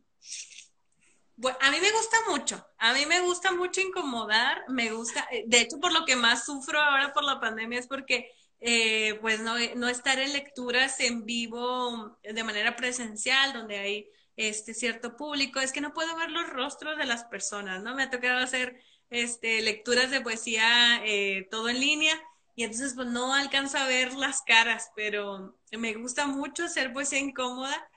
[1.38, 5.44] bueno, a mí me gusta mucho, a mí me gusta mucho incomodar, me gusta, eh,
[5.46, 9.40] de hecho por lo que más sufro ahora por la pandemia es porque eh, pues
[9.42, 15.60] no, no estar en lecturas en vivo de manera presencial, donde hay este cierto público,
[15.60, 17.96] es que no puedo ver los rostros de las personas, ¿no?
[17.96, 18.80] Me ha tocado hacer
[19.10, 22.14] este, lecturas de poesía eh, todo en línea
[22.56, 27.20] y entonces pues no alcanzo a ver las caras, pero me gusta mucho hacer poesía
[27.20, 27.90] incómoda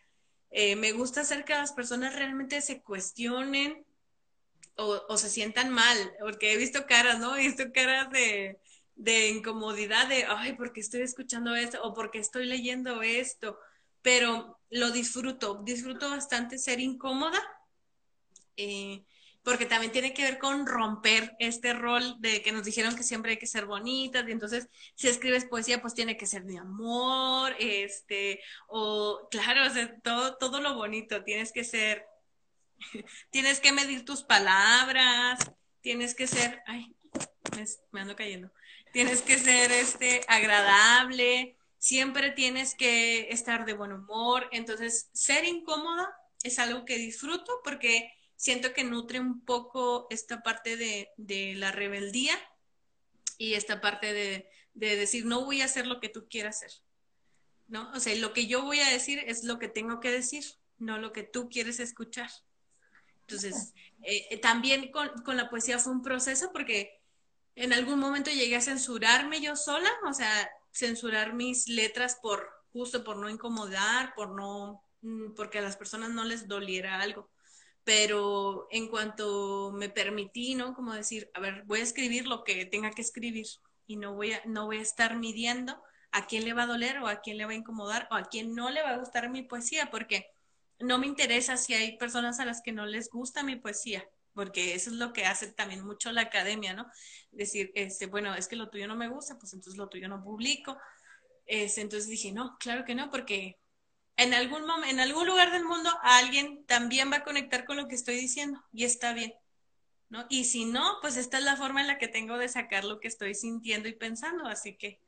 [0.50, 3.84] eh, me gusta hacer que las personas realmente se cuestionen
[4.76, 7.36] o, se sientan mal, porque he visto caras, ¿no?
[7.36, 8.58] He visto caras de,
[8.94, 13.58] de incomodidad, de, ay, porque estoy escuchando esto o porque estoy leyendo esto,
[14.02, 17.40] pero lo disfruto, disfruto bastante ser incómoda.
[18.56, 19.04] Eh,
[19.42, 23.32] porque también tiene que ver con romper este rol de que nos dijeron que siempre
[23.32, 27.54] hay que ser bonitas, y entonces si escribes poesía, pues tiene que ser de amor,
[27.58, 29.62] este, o claro,
[30.02, 32.04] todo, todo lo bonito, tienes que ser,
[33.30, 35.38] tienes que medir tus palabras,
[35.80, 36.94] tienes que ser, ay,
[37.92, 38.52] me, ando cayendo,
[38.92, 46.14] tienes que ser este, agradable, siempre tienes que estar de buen humor, entonces ser incómoda
[46.44, 51.72] es algo que disfruto porque siento que nutre un poco esta parte de, de la
[51.72, 52.34] rebeldía
[53.38, 56.70] y esta parte de, de, decir, no voy a hacer lo que tú quieras hacer.
[57.66, 57.90] ¿No?
[57.92, 60.44] O sea, lo que yo voy a decir es lo que tengo que decir,
[60.78, 62.30] no lo que tú quieres escuchar.
[63.22, 63.72] Entonces,
[64.02, 67.00] eh, eh, también con, con, la poesía fue un proceso porque
[67.54, 73.02] en algún momento llegué a censurarme yo sola, o sea, censurar mis letras por justo
[73.04, 77.30] por no incomodar, por no, mm, porque a las personas no les doliera algo
[77.84, 80.74] pero en cuanto me permití, ¿no?
[80.74, 83.46] Como decir, a ver, voy a escribir lo que tenga que escribir
[83.86, 86.98] y no voy a, no voy a estar midiendo a quién le va a doler
[86.98, 89.30] o a quién le va a incomodar o a quién no le va a gustar
[89.30, 90.30] mi poesía, porque
[90.78, 94.74] no me interesa si hay personas a las que no les gusta mi poesía, porque
[94.74, 96.86] eso es lo que hace también mucho la academia, ¿no?
[97.30, 100.22] Decir, este, bueno, es que lo tuyo no me gusta, pues entonces lo tuyo no
[100.22, 100.78] publico.
[101.46, 103.58] Este, entonces dije, no, claro que no, porque
[104.16, 107.94] en algún en algún lugar del mundo alguien también va a conectar con lo que
[107.94, 109.34] estoy diciendo y está bien.
[110.08, 110.26] ¿No?
[110.28, 112.98] Y si no, pues esta es la forma en la que tengo de sacar lo
[112.98, 115.00] que estoy sintiendo y pensando, así que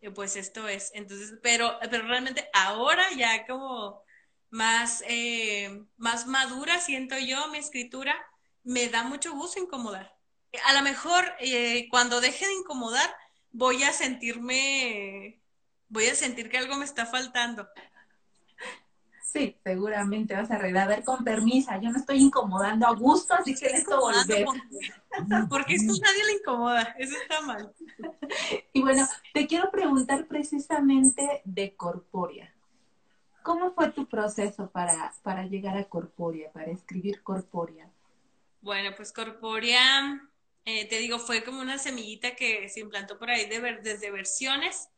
[0.00, 0.90] eh, pues esto es.
[0.94, 4.02] Entonces, pero, pero realmente ahora ya como
[4.50, 8.14] más, eh, más madura, siento yo, mi escritura,
[8.64, 10.14] me da mucho gusto incomodar.
[10.66, 13.14] A lo mejor eh, cuando deje de incomodar,
[13.52, 15.40] voy a sentirme,
[15.88, 17.68] voy a sentir que algo me está faltando.
[19.34, 20.84] Sí, seguramente vas a arreglar.
[20.84, 24.46] A ver, con permisa, yo no estoy incomodando a gusto, así que esto volver.
[25.50, 27.74] Porque esto nadie le incomoda, eso está mal.
[28.72, 32.54] Y bueno, te quiero preguntar precisamente de Corpórea.
[33.42, 37.90] ¿Cómo fue tu proceso para, para llegar a Corpórea, para escribir Corpórea?
[38.64, 40.26] Bueno, pues Corpórea,
[40.64, 44.88] eh, te digo, fue como una semillita que se implantó por ahí de desde versiones,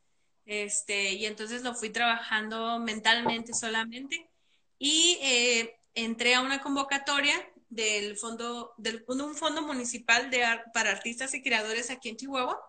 [0.44, 4.30] este, y entonces lo fui trabajando mentalmente solamente,
[4.78, 7.34] y eh, entré a una convocatoria
[7.68, 12.60] del fondo, del, un fondo municipal de, para artistas y creadores aquí en Chihuahua,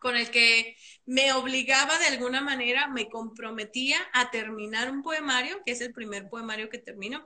[0.00, 0.76] con el que
[1.06, 6.28] me obligaba de alguna manera, me comprometía a terminar un poemario, que es el primer
[6.28, 7.24] poemario que termino.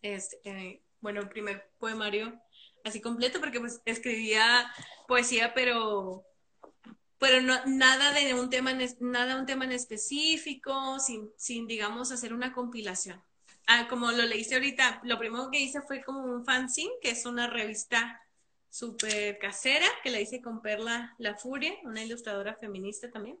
[0.00, 2.40] Es, eh, bueno, primer poemario
[2.84, 4.72] así completo, porque pues escribía
[5.06, 6.24] poesía, pero
[7.18, 12.32] pero no, nada de un tema nada un tema en específico, sin, sin digamos hacer
[12.32, 13.22] una compilación.
[13.66, 17.26] Ah, como lo leíste ahorita, lo primero que hice fue como un fanzine, que es
[17.26, 18.22] una revista
[18.70, 23.38] súper casera, que la hice con Perla La Furia, una ilustradora feminista también.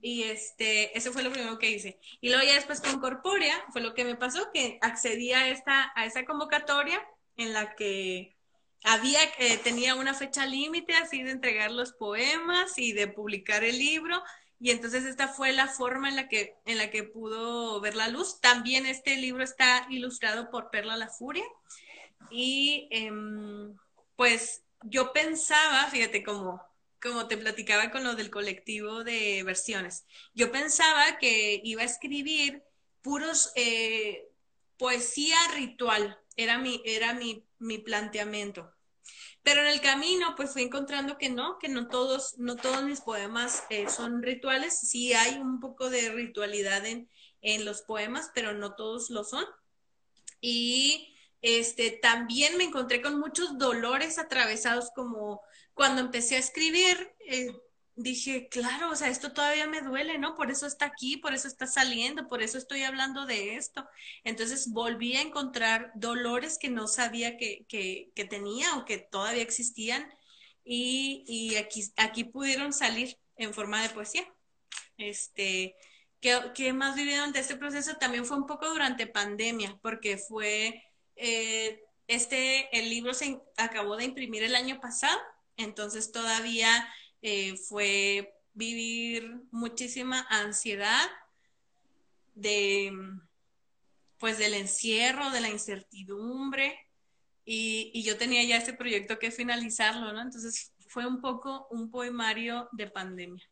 [0.00, 1.98] Y este, eso fue lo primero que hice.
[2.20, 5.92] Y luego ya después con Corpórea, fue lo que me pasó, que accedí a esta,
[5.94, 7.04] a esa convocatoria
[7.36, 8.36] en la que
[8.84, 13.78] había, eh, tenía una fecha límite así de entregar los poemas y de publicar el
[13.78, 14.22] libro.
[14.60, 18.08] Y entonces esta fue la forma en la que, en la que pudo ver la
[18.08, 18.40] luz.
[18.40, 21.44] También este libro está ilustrado por Perla La Furia.
[22.30, 23.76] Y em,
[24.16, 26.60] pues yo pensaba, fíjate como,
[27.00, 32.62] como te platicaba con lo del colectivo de versiones, yo pensaba que iba a escribir
[33.02, 34.28] puros eh,
[34.76, 38.72] poesía ritual, era mi, era mi, mi planteamiento.
[39.42, 43.00] Pero en el camino, pues fui encontrando que no, que no todos, no todos mis
[43.00, 44.78] poemas eh, son rituales.
[44.78, 47.08] Sí hay un poco de ritualidad en,
[47.40, 49.44] en los poemas, pero no todos lo son.
[50.40, 55.40] Y este, también me encontré con muchos dolores atravesados como
[55.78, 57.52] cuando empecé a escribir, eh,
[57.94, 60.34] dije, claro, o sea, esto todavía me duele, ¿no?
[60.34, 63.88] Por eso está aquí, por eso está saliendo, por eso estoy hablando de esto.
[64.24, 70.12] Entonces volví a encontrar dolores que no sabía que, que, tenía o que todavía existían
[70.64, 74.26] y, y, aquí, aquí pudieron salir en forma de poesía.
[74.96, 75.76] Este,
[76.20, 77.96] ¿qué, ¿Qué más viví durante este proceso?
[77.98, 80.82] También fue un poco durante pandemia, porque fue
[81.14, 85.16] eh, este, el libro se acabó de imprimir el año pasado,
[85.58, 86.88] entonces todavía
[87.20, 91.06] eh, fue vivir muchísima ansiedad
[92.34, 92.92] de,
[94.18, 96.78] pues, del encierro, de la incertidumbre,
[97.50, 100.20] y, yo tenía ya este proyecto que finalizarlo, ¿no?
[100.20, 103.42] Entonces fue un poco un poemario de pandemia.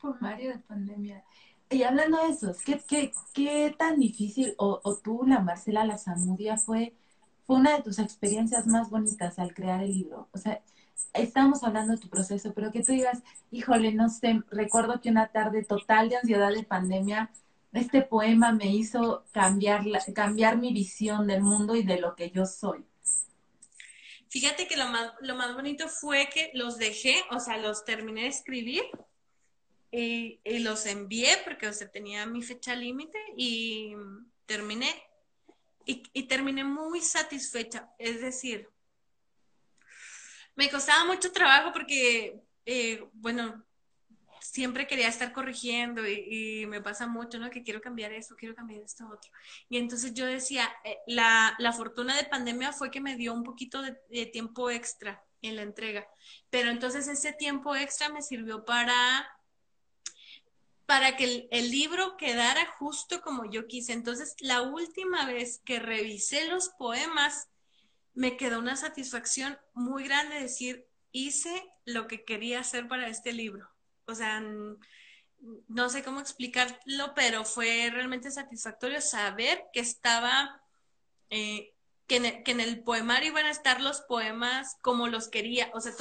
[0.00, 1.22] Poemario de pandemia.
[1.68, 5.98] Y hablando de eso, ¿qué, qué, qué tan difícil, o, o, tú, la Marcela La
[5.98, 6.94] Zamudia, fue,
[7.46, 10.28] fue una de tus experiencias más bonitas al crear el libro?
[10.32, 10.62] O sea,
[11.14, 15.28] estamos hablando de tu proceso, pero que tú digas, híjole, no sé, recuerdo que una
[15.28, 17.30] tarde total de ansiedad de pandemia,
[17.72, 19.84] este poema me hizo cambiar,
[20.14, 22.84] cambiar mi visión del mundo y de lo que yo soy.
[24.28, 28.22] Fíjate que lo más, lo más bonito fue que los dejé, o sea, los terminé
[28.22, 28.82] de escribir
[29.90, 33.94] y, los envié porque o sea, tenía mi fecha límite y
[34.46, 34.90] terminé.
[35.88, 37.88] Y, y, terminé muy satisfecha.
[37.98, 38.68] Es decir,
[40.56, 43.64] me costaba mucho trabajo porque, eh, bueno,
[44.40, 47.50] siempre quería estar corrigiendo y, me pasa mucho, ¿no?
[47.50, 49.30] Que quiero cambiar esto, quiero cambiar esto, otro.
[49.68, 53.44] Y entonces yo decía, eh, la, la, fortuna de pandemia fue que me dio un
[53.44, 56.08] poquito de, de tiempo extra en la entrega,
[56.50, 59.28] pero entonces ese tiempo extra me sirvió para
[60.86, 63.92] para que el, libro quedara justo como yo quise.
[63.92, 67.48] Entonces, la última vez que revisé los poemas,
[68.16, 73.70] me quedó una satisfacción muy grande decir, hice lo que quería hacer para este libro.
[74.06, 74.42] O sea,
[75.68, 80.62] no sé cómo explicarlo, pero fue realmente satisfactorio saber que estaba,
[81.28, 81.74] eh,
[82.06, 85.70] que, en el, poemario iban a estar los poemas como los quería.
[85.74, 85.92] O sea,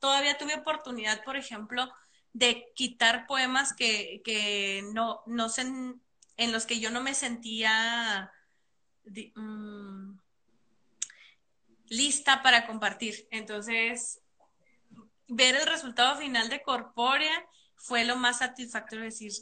[0.00, 1.88] todavía tuve oportunidad, por ejemplo,
[2.32, 8.32] de quitar poemas que, no, no sé, en los que yo no me sentía
[9.04, 9.99] mm,
[11.90, 13.28] lista para compartir.
[13.30, 14.22] Entonces,
[15.28, 19.32] ver el resultado final de Corpórea fue lo más satisfactorio decir,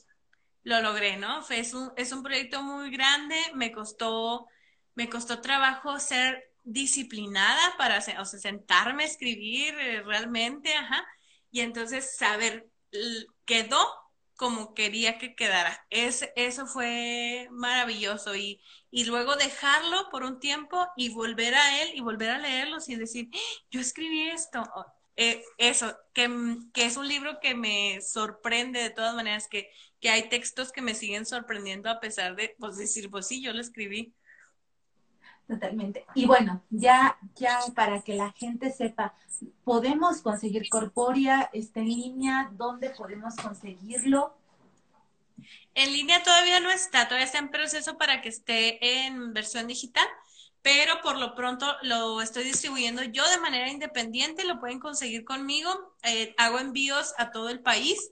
[0.65, 1.47] lo logré, ¿no?
[1.51, 4.47] Es, un, es un proyecto muy grande, me costó,
[4.95, 11.07] me costó trabajo ser disciplinada para o sentarme a escribir eh, realmente, ajá,
[11.51, 12.69] y entonces saber
[13.45, 13.79] quedó
[14.39, 15.85] como quería que quedara.
[15.91, 21.91] Es, eso fue maravilloso y, y, luego dejarlo por un tiempo y volver a él
[21.95, 23.39] y volver a leerlos y decir, ¡Ah!
[23.73, 24.63] yo escribí esto.
[25.17, 26.31] Eh, eso, que,
[26.73, 29.71] que, es un libro que me sorprende de todas maneras, que,
[30.01, 33.53] que hay textos que me siguen sorprendiendo a pesar de pues, decir, pues sí, yo
[33.53, 34.15] lo escribí.
[35.49, 36.05] Totalmente.
[36.15, 39.15] Y bueno, ya, ya para que la gente sepa,
[39.65, 41.49] ¿podemos conseguir Corporia?
[41.55, 42.51] ¿Está en línea?
[42.53, 44.37] ¿Dónde podemos conseguirlo?
[45.75, 50.07] En línea todavía no está, todavía está en proceso para que esté en versión digital,
[50.61, 55.95] pero por lo pronto lo estoy distribuyendo yo de manera independiente, lo pueden conseguir conmigo,
[56.03, 58.11] eh, hago envíos a todo el país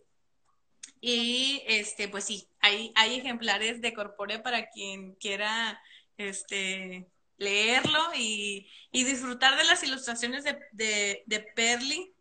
[1.03, 5.79] y este, pues sí, hay, hay ejemplares de Corporea para quien quiera
[6.17, 12.15] este, leerlo y, disfrutar de las ilustraciones de, de, Perly.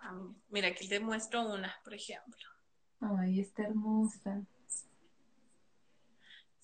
[0.00, 0.14] Ah,
[0.50, 2.48] mira, aquí te muestro una, por ejemplo.
[3.00, 4.42] Ay, está hermosa.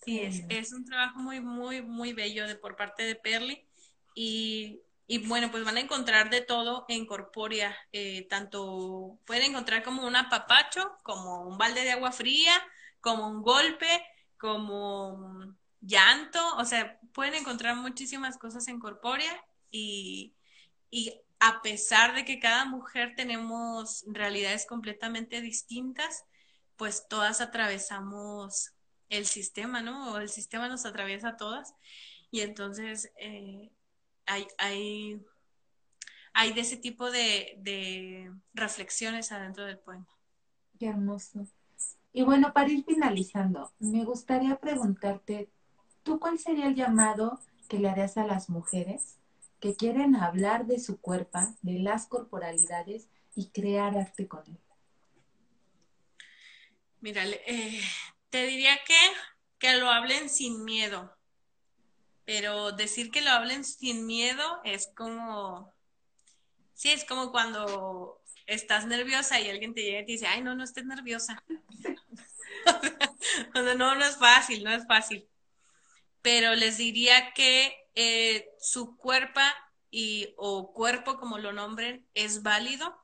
[0.02, 3.66] Sí, es, un trabajo muy, muy, muy bello de, por parte de Perly.
[4.14, 4.82] Y,
[5.26, 7.76] bueno, pues van a encontrar de todo en Corpórea.
[7.92, 12.52] Eh, tanto pueden encontrar como un apapacho, como un balde de agua fría,
[13.00, 13.88] como un golpe,
[14.38, 15.56] como
[15.86, 20.34] llanto, o sea, pueden encontrar muchísimas cosas en Corpórea y,
[21.38, 26.24] a pesar de que cada mujer tenemos realidades completamente distintas,
[26.76, 28.72] pues todas atravesamos
[29.10, 30.12] el sistema, ¿no?
[30.12, 31.74] O el sistema nos atraviesa a todas
[32.30, 33.70] y entonces eh,
[34.24, 35.22] hay, hay,
[36.32, 40.08] hay, de ese tipo de, de reflexiones adentro del poema.
[40.78, 41.46] Qué hermoso.
[42.12, 45.50] Y bueno, para ir finalizando, me gustaría preguntarte,
[46.06, 49.18] ¿Tú cuál sería el llamado que le harías a las mujeres
[49.58, 54.56] que quieren hablar de su cuerpo, de las corporalidades y crear arte con él?
[57.00, 57.80] Mira, eh,
[58.30, 58.94] te diría que,
[59.58, 61.12] que lo hablen sin miedo,
[62.24, 65.74] pero decir que lo hablen sin miedo es como,
[66.72, 70.54] sí, es como cuando estás nerviosa y alguien te llega y te dice, ay, no,
[70.54, 71.42] no estés nerviosa.
[73.54, 75.28] no, no es fácil, no es fácil
[76.26, 79.38] pero les diría que eh, su cuerpo
[79.92, 83.00] y, o cuerpo, como lo nombren, es válido,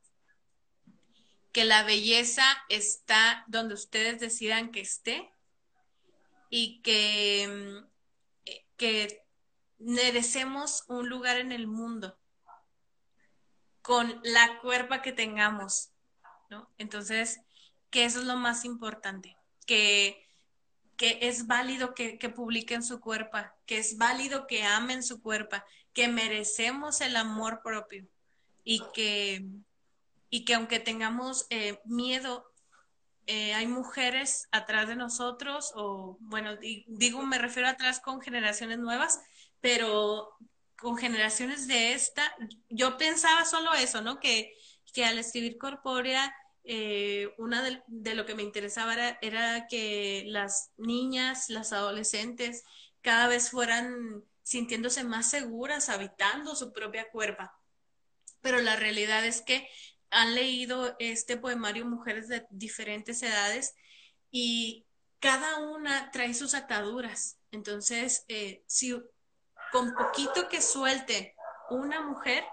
[1.53, 5.33] que la belleza está donde ustedes decidan que esté
[6.51, 7.87] y que,
[8.45, 9.25] mm, que
[9.79, 12.19] merecemos un lugar en el mundo
[13.83, 15.93] con la cuerpa que tengamos,
[16.51, 16.69] ¿no?
[16.77, 17.41] Entonces,
[17.91, 20.22] que eso es lo más importante, que
[20.97, 25.57] que es válido que, publiquen su cuerpo, que es válido que amen su cuerpo,
[25.93, 28.07] que merecemos el amor propio
[28.65, 29.47] y que,
[30.31, 32.53] y que aunque tengamos eh, miedo,
[33.27, 39.21] eh, hay mujeres atrás de nosotros, o bueno, digo, me refiero atrás con generaciones nuevas,
[39.61, 40.37] pero
[40.77, 42.35] con generaciones de esta,
[42.69, 44.19] yo pensaba solo eso, ¿no?
[44.19, 44.53] Que,
[44.93, 46.35] que al escribir corpórea
[46.65, 52.65] eh, una de, lo que me interesaba era, que las niñas, las adolescentes,
[53.01, 57.51] cada vez fueran sintiéndose más seguras, habitando su propia cuerpo.
[58.41, 59.69] Pero la realidad es que
[60.11, 63.75] han leído este poemario mujeres de diferentes edades
[64.31, 64.87] y
[65.21, 67.39] cada una trae sus ataduras.
[67.51, 69.01] Entonces, eh, si
[69.71, 71.35] con poquito que suelte
[71.71, 72.45] una mujer,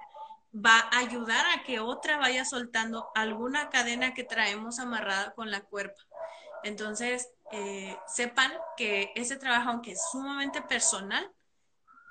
[0.54, 5.62] va a ayudar a que otra vaya soltando alguna cadena que traemos amarrada con la
[5.62, 6.02] cuerpa.
[6.64, 11.32] Entonces, eh, sepan que ese trabajo, aunque es sumamente personal,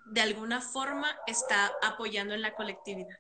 [0.06, 3.16] de alguna forma está apoyando en la colectividad.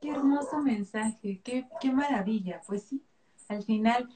[0.00, 2.60] Qué hermoso mensaje, qué, qué maravilla.
[2.66, 3.02] Pues sí,
[3.48, 4.08] al final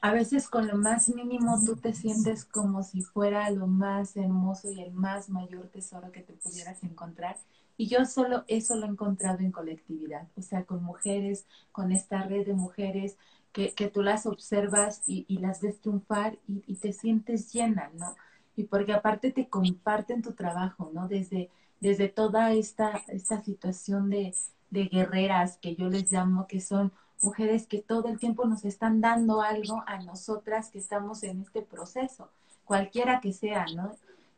[0.00, 4.70] a veces con lo más mínimo tú te sientes como si fuera lo más hermoso
[4.70, 7.38] y el más mayor tesoro que te pudieras encontrar.
[7.76, 12.22] Y yo solo eso lo he encontrado en colectividad, o sea, con mujeres, con esta
[12.22, 13.16] red de mujeres
[13.52, 17.90] que, que tú las observas y, y las ves triunfar y, y, te sientes llena,
[17.94, 18.14] ¿no?
[18.56, 21.08] Y porque aparte te comparten tu trabajo, ¿no?
[21.08, 21.50] Desde,
[21.80, 24.34] desde toda esta, esta situación de,
[24.70, 29.00] de guerreras que yo les llamo, que son mujeres que todo el tiempo nos están
[29.00, 32.30] dando algo a nosotras que estamos en este proceso,
[32.64, 33.92] cualquiera que sea, ¿no?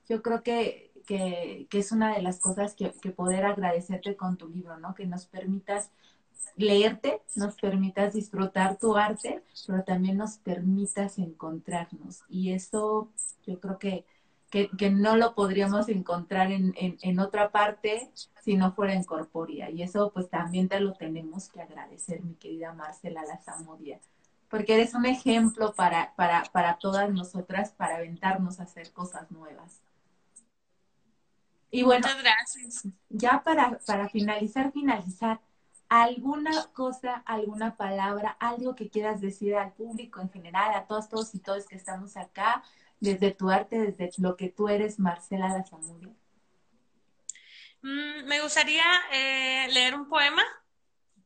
[0.08, 4.48] Yo creo que, que, que es una de las cosas que, poder agradecerte con tu
[4.48, 4.94] libro, ¿no?
[4.94, 5.90] Que nos permitas
[6.56, 12.22] leerte, nos permitas disfrutar tu arte, pero también nos permitas encontrarnos.
[12.28, 13.10] Y eso
[13.46, 14.04] yo creo que
[14.50, 18.10] que, no lo podríamos encontrar en, en, otra parte
[18.42, 19.70] si no fuera en Corporia.
[19.70, 24.00] Y eso pues también te lo tenemos que agradecer, mi querida Marcela Lazamudia,
[24.48, 29.80] porque eres un ejemplo para, para, para todas nosotras para aventarnos a hacer cosas nuevas.
[31.70, 32.88] Y bueno, Muchas gracias.
[33.08, 35.40] ya para, para finalizar, finalizar,
[35.88, 41.34] alguna cosa, alguna palabra, algo que quieras decir al público en general, a todos, todos
[41.34, 42.62] y todos que estamos acá,
[43.00, 46.12] desde tu arte, desde lo que tú eres, Marcela Lazamudia?
[47.82, 50.42] Mm, me gustaría eh, leer un poema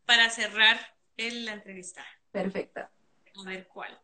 [0.05, 0.79] para cerrar
[1.17, 2.05] el, la entrevista.
[2.33, 2.81] Perfecto.
[2.81, 3.99] A ver cuál.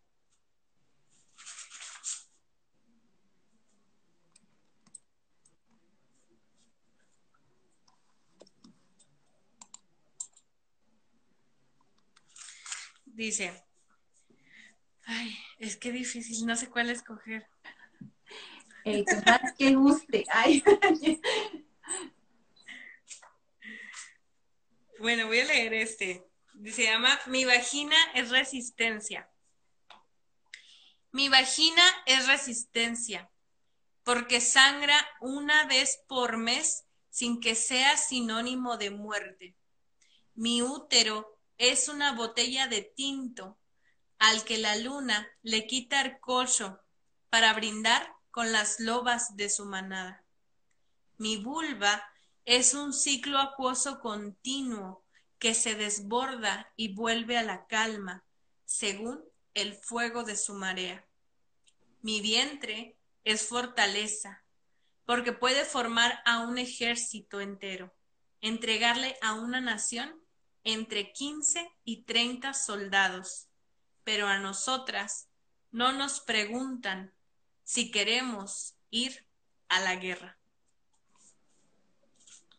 [13.17, 13.65] Dice,
[15.05, 17.49] ay, es que difícil, no sé cuál escoger
[18.85, 20.25] el que más que guste.
[20.31, 20.63] Ay.
[24.99, 26.27] Bueno, voy a leer este.
[26.65, 29.31] Se llama Mi vagina es resistencia.
[31.11, 33.31] Mi vagina es resistencia,
[34.05, 39.55] porque sangra una vez por mes sin que sea sinónimo de muerte.
[40.35, 43.59] Mi útero es una botella de tinto
[44.19, 46.19] al que la luna le quita el
[47.31, 50.25] para brindar con las lobas de su manada.
[51.19, 52.03] Mi vulva
[52.45, 55.05] es un ciclo acuoso continuo
[55.39, 58.25] que se desborda y vuelve a la calma
[58.65, 59.23] según
[59.55, 61.07] el fuego de su marea.
[62.03, 64.45] Mi vientre es fortaleza,
[65.05, 67.95] porque puede formar a un ejército entero,
[68.41, 70.26] entregarle a una nación
[70.67, 73.49] entre 15 y 30 soldados.
[74.05, 75.29] Pero a nosotras
[75.71, 77.13] no nos preguntan
[77.63, 79.27] si queremos ir
[79.69, 80.37] a la guerra.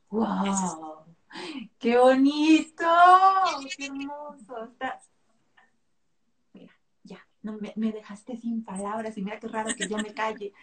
[0.10, 1.06] ¡Wow!
[1.80, 2.86] ¡Qué bonito!
[3.76, 4.64] ¡Qué hermoso!
[4.64, 5.02] Está...
[6.54, 10.14] Mira, ya, no, me, me, dejaste sin palabras y mira qué raro que yo me
[10.14, 10.54] calle.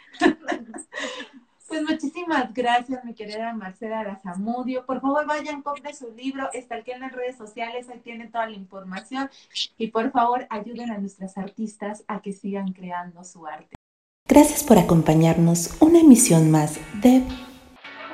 [1.66, 4.84] Pues muchísimas gracias, mi querida Marcela Arazamudio.
[4.86, 8.56] Por favor, vayan, compren su libro, aquí en las redes sociales, ahí tienen toda la
[8.56, 9.30] información.
[9.78, 13.76] Y por favor, ayuden a nuestras artistas a que sigan creando su arte.
[14.28, 17.22] Gracias por acompañarnos una emisión más de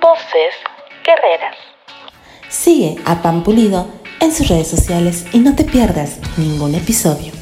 [0.01, 0.55] Voces
[1.05, 1.57] Guerreras.
[2.49, 3.87] Sigue a Pan Pulido
[4.21, 7.40] en sus redes sociales y no te pierdas ningún episodio.